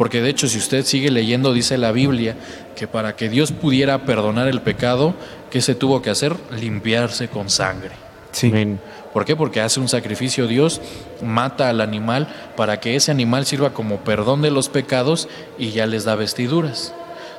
[0.00, 2.34] Porque de hecho, si usted sigue leyendo, dice la Biblia
[2.74, 5.12] que para que Dios pudiera perdonar el pecado,
[5.50, 6.34] ¿qué se tuvo que hacer?
[6.58, 7.90] Limpiarse con sangre.
[8.32, 8.46] Sí.
[8.46, 8.80] Amén.
[9.12, 9.36] ¿Por qué?
[9.36, 10.80] Porque hace un sacrificio Dios,
[11.22, 15.28] mata al animal para que ese animal sirva como perdón de los pecados
[15.58, 16.94] y ya les da vestiduras.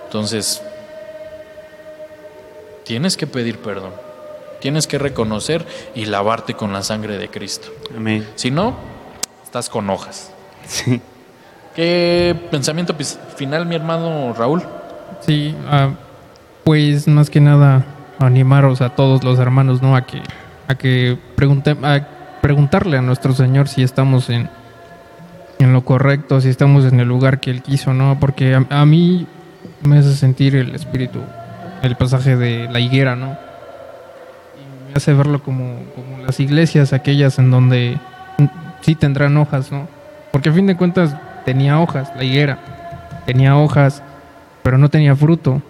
[0.05, 0.61] Entonces,
[2.83, 3.93] tienes que pedir perdón.
[4.59, 7.69] Tienes que reconocer y lavarte con la sangre de Cristo.
[7.97, 8.27] Amén.
[8.35, 8.75] Si no,
[9.43, 10.31] estás con hojas.
[10.67, 11.01] Sí.
[11.75, 12.93] ¿Qué pensamiento
[13.35, 14.61] final, mi hermano Raúl?
[15.21, 15.91] Sí, ah,
[16.65, 17.85] pues más que nada
[18.19, 19.95] animaros a todos los hermanos, ¿no?
[19.95, 20.21] A que,
[20.67, 22.07] a que pregunte, a
[22.41, 24.49] preguntarle a nuestro Señor si estamos en,
[25.59, 28.17] en lo correcto, si estamos en el lugar que Él quiso, ¿no?
[28.19, 29.25] Porque a, a mí
[29.81, 31.19] me hace sentir el espíritu,
[31.83, 33.37] el pasaje de la higuera, ¿no?
[34.57, 37.97] Y me hace verlo como, como las iglesias, aquellas en donde
[38.39, 38.45] mm,
[38.81, 39.87] sí tendrán hojas, ¿no?
[40.31, 41.15] Porque a fin de cuentas
[41.45, 42.59] tenía hojas, la higuera,
[43.25, 44.03] tenía hojas,
[44.63, 45.61] pero no tenía fruto.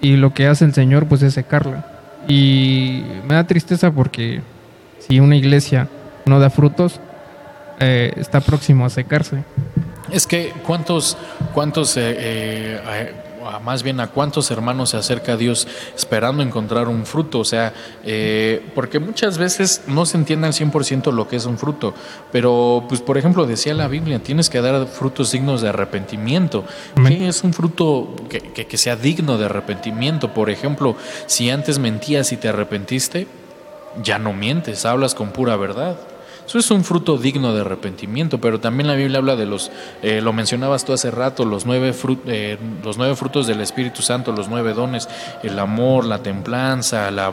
[0.00, 1.86] Y lo que hace el Señor pues es secarla.
[2.28, 4.42] Y me da tristeza porque
[4.98, 5.88] si una iglesia
[6.26, 7.00] no da frutos,
[7.80, 9.44] eh, está próximo a secarse.
[10.10, 11.16] Es que cuántos,
[11.52, 13.12] cuántos, eh, eh,
[13.48, 17.44] a- más bien a cuántos hermanos se acerca a Dios esperando encontrar un fruto, o
[17.44, 17.72] sea,
[18.04, 21.94] eh, porque muchas veces no se entiende al 100% lo que es un fruto,
[22.32, 26.64] pero pues por ejemplo decía la Biblia, tienes que dar frutos dignos de arrepentimiento.
[27.18, 30.34] ¿Qué es un fruto que, que- que sea digno de arrepentimiento?
[30.34, 30.96] Por ejemplo,
[31.26, 33.26] si antes mentías y te arrepentiste,
[34.02, 35.96] ya no mientes, hablas con pura verdad.
[36.48, 39.70] Eso es un fruto digno de arrepentimiento, pero también la Biblia habla de los,
[40.02, 44.00] eh, lo mencionabas tú hace rato, los nueve, fru- eh, los nueve frutos del Espíritu
[44.00, 45.10] Santo, los nueve dones,
[45.42, 47.30] el amor, la templanza, la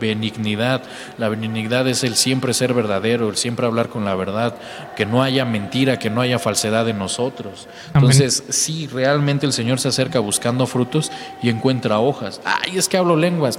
[0.00, 0.82] benignidad.
[1.18, 4.54] La benignidad es el siempre ser verdadero, el siempre hablar con la verdad,
[4.96, 7.68] que no haya mentira, que no haya falsedad en nosotros.
[7.92, 8.10] Amén.
[8.10, 12.40] Entonces, sí, realmente el Señor se acerca buscando frutos y encuentra hojas.
[12.44, 13.58] Ay, es que hablo lenguas.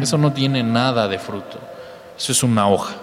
[0.00, 1.60] Eso no tiene nada de fruto.
[2.18, 2.94] Eso es una hoja.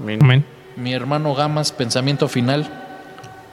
[0.00, 0.44] Amén.
[0.76, 2.68] Mi hermano Gamas, pensamiento final.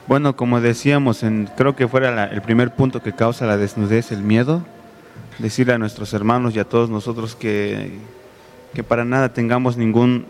[0.07, 4.11] Bueno, como decíamos, en, creo que fuera la- el primer punto que causa la desnudez,
[4.11, 4.63] el miedo.
[5.37, 7.91] Decirle a nuestros hermanos y a todos nosotros que,
[8.73, 10.25] que para nada tengamos ningún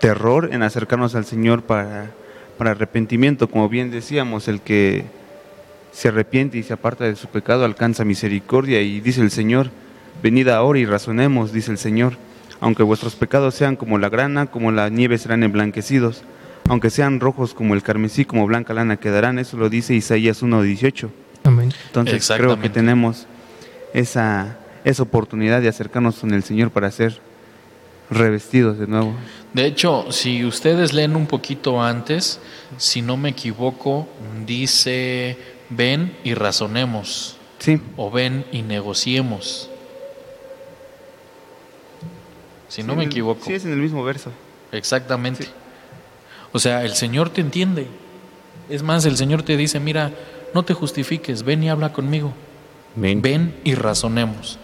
[0.00, 2.10] terror en acercarnos al Señor para,
[2.58, 3.48] para arrepentimiento.
[3.48, 5.04] Como bien decíamos, el que
[5.92, 9.70] se arrepiente y se aparta de su pecado alcanza misericordia y dice el Señor,
[10.22, 12.14] venid ahora y razonemos, dice el Señor.
[12.60, 16.22] Aunque vuestros pecados sean como la grana, como la nieve serán emblanquecidos.
[16.68, 19.38] Aunque sean rojos como el carmesí, como blanca lana quedarán.
[19.38, 21.10] Eso lo dice Isaías 1.18.
[21.44, 21.72] Amén.
[21.86, 23.26] Entonces creo que tenemos
[23.92, 27.20] esa, esa oportunidad de acercarnos con el Señor para ser
[28.10, 29.14] revestidos de nuevo.
[29.52, 32.40] De hecho, si ustedes leen un poquito antes,
[32.76, 34.08] si no me equivoco,
[34.44, 35.36] dice,
[35.70, 39.70] ven y razonemos, Sí, o ven y negociemos.
[42.68, 43.44] Si no me el- equivoco.
[43.46, 44.30] Sí, es en el mismo verso.
[44.72, 45.46] Exactamente.
[46.52, 47.86] O sea, el Señor te entiende.
[48.68, 50.10] Es más, el Señor te dice, mira,
[50.54, 52.32] no te justifiques, ven y habla conmigo.
[52.96, 54.58] Ven y razonemos.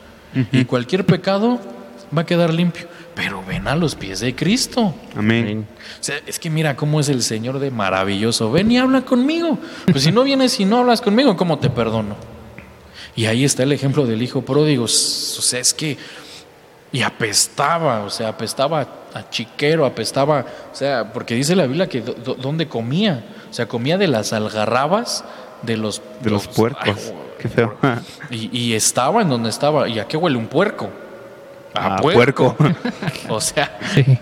[0.50, 1.60] Y cualquier pecado
[2.16, 2.88] va a quedar limpio.
[3.14, 4.94] Pero ven a los pies de Cristo.
[5.14, 5.66] Amén.
[6.00, 8.50] O sea, es que mira cómo es el Señor de maravilloso.
[8.50, 9.58] Ven y habla conmigo.
[9.90, 12.16] Pues si no vienes y no hablas conmigo, ¿cómo te perdono?
[13.14, 14.84] Y ahí está el ejemplo del hijo pródigo.
[14.84, 15.98] O sea, es que.
[16.92, 20.44] Y apestaba, o sea, apestaba a chiquero, apestaba.
[20.72, 23.24] O sea, porque dice la Biblia que do- ¿dónde comía?
[23.50, 25.24] O sea, comía de las algarrabas
[25.62, 26.02] de los.
[26.20, 26.82] De los puercos.
[26.86, 26.94] ay,
[27.38, 27.76] Qué feo.
[28.30, 29.88] y, y estaba en donde estaba.
[29.88, 30.90] ¿Y a qué huele un puerco?
[31.74, 32.54] A Ah, puerco.
[33.30, 34.18] o sea, Sí.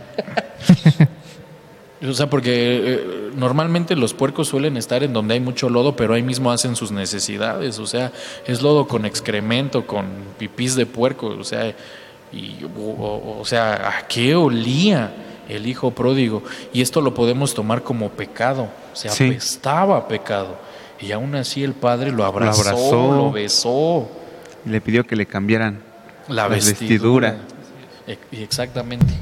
[2.09, 2.51] o sea, porque
[2.95, 6.77] eh, normalmente los puercos suelen estar en donde hay mucho lodo, pero ahí mismo hacen
[6.77, 7.79] sus necesidades.
[7.79, 8.12] O sea,
[8.47, 10.07] es lodo con excremento, con
[10.39, 11.27] pipís de puerco.
[11.39, 11.75] O sea,
[12.33, 15.12] y, o, sea, ¿a qué olía
[15.49, 16.43] el hijo pródigo?
[16.72, 18.68] Y esto lo podemos tomar como pecado.
[18.93, 19.28] O sea, Sí.
[19.28, 20.57] apestaba a pecado.
[21.01, 23.33] Y aún así el padre lo abrazó, lo, abrazó.
[23.33, 24.11] besó.
[24.66, 25.81] Le pidió que le cambiaran
[26.28, 27.31] La la vestidura.
[27.33, 28.18] vestidura.
[28.33, 29.14] E- Exactamente.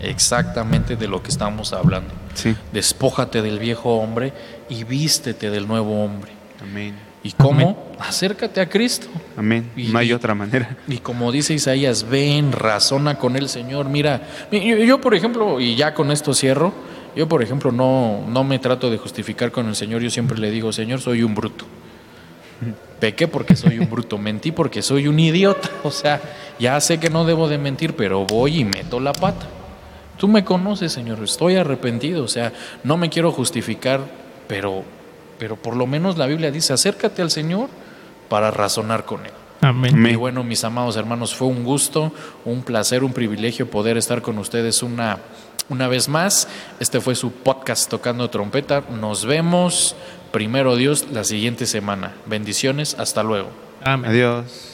[0.00, 2.12] Exactamente de lo que estamos hablando.
[2.34, 2.56] Sí.
[2.72, 4.32] Despójate del viejo hombre
[4.68, 6.32] y vístete del nuevo hombre.
[6.62, 6.94] Amén.
[7.22, 7.92] ¿Y cómo?
[7.98, 9.08] Acércate a Cristo.
[9.36, 9.70] Amén.
[9.76, 10.76] Y- no hay otra manera.
[10.88, 13.88] Y como dice Isaías, ven, razona con el Señor.
[13.90, 16.72] Mira, mi- yo, yo, por ejemplo, y ya con esto cierro,
[17.14, 20.50] yo por ejemplo no, no me trato de justificar con el Señor, yo siempre le
[20.50, 21.66] digo, Señor, soy un bruto.
[23.00, 25.68] Pequé porque soy un bruto, mentí porque soy un idiota.
[25.84, 26.20] O sea,
[26.58, 29.46] ya sé que no debo de mentir, pero voy y meto la pata.
[30.18, 32.22] Tú me conoces, Señor, estoy arrepentido.
[32.24, 32.52] O sea,
[32.84, 34.00] no me quiero justificar,
[34.46, 34.84] pero,
[35.40, 37.70] pero por lo menos la Biblia dice, acércate al Señor
[38.28, 39.32] para razonar con Él.
[39.62, 40.06] Amén.
[40.06, 42.12] Y bueno, mis amados hermanos, fue un gusto,
[42.44, 45.18] un placer, un privilegio poder estar con ustedes una,
[45.70, 46.46] una vez más.
[46.78, 48.84] Este fue su podcast Tocando Trompeta.
[49.00, 49.96] Nos vemos,
[50.30, 52.12] primero Dios, la siguiente semana.
[52.26, 53.48] Bendiciones, hasta luego.
[53.82, 54.10] Amén.
[54.10, 54.70] Adiós.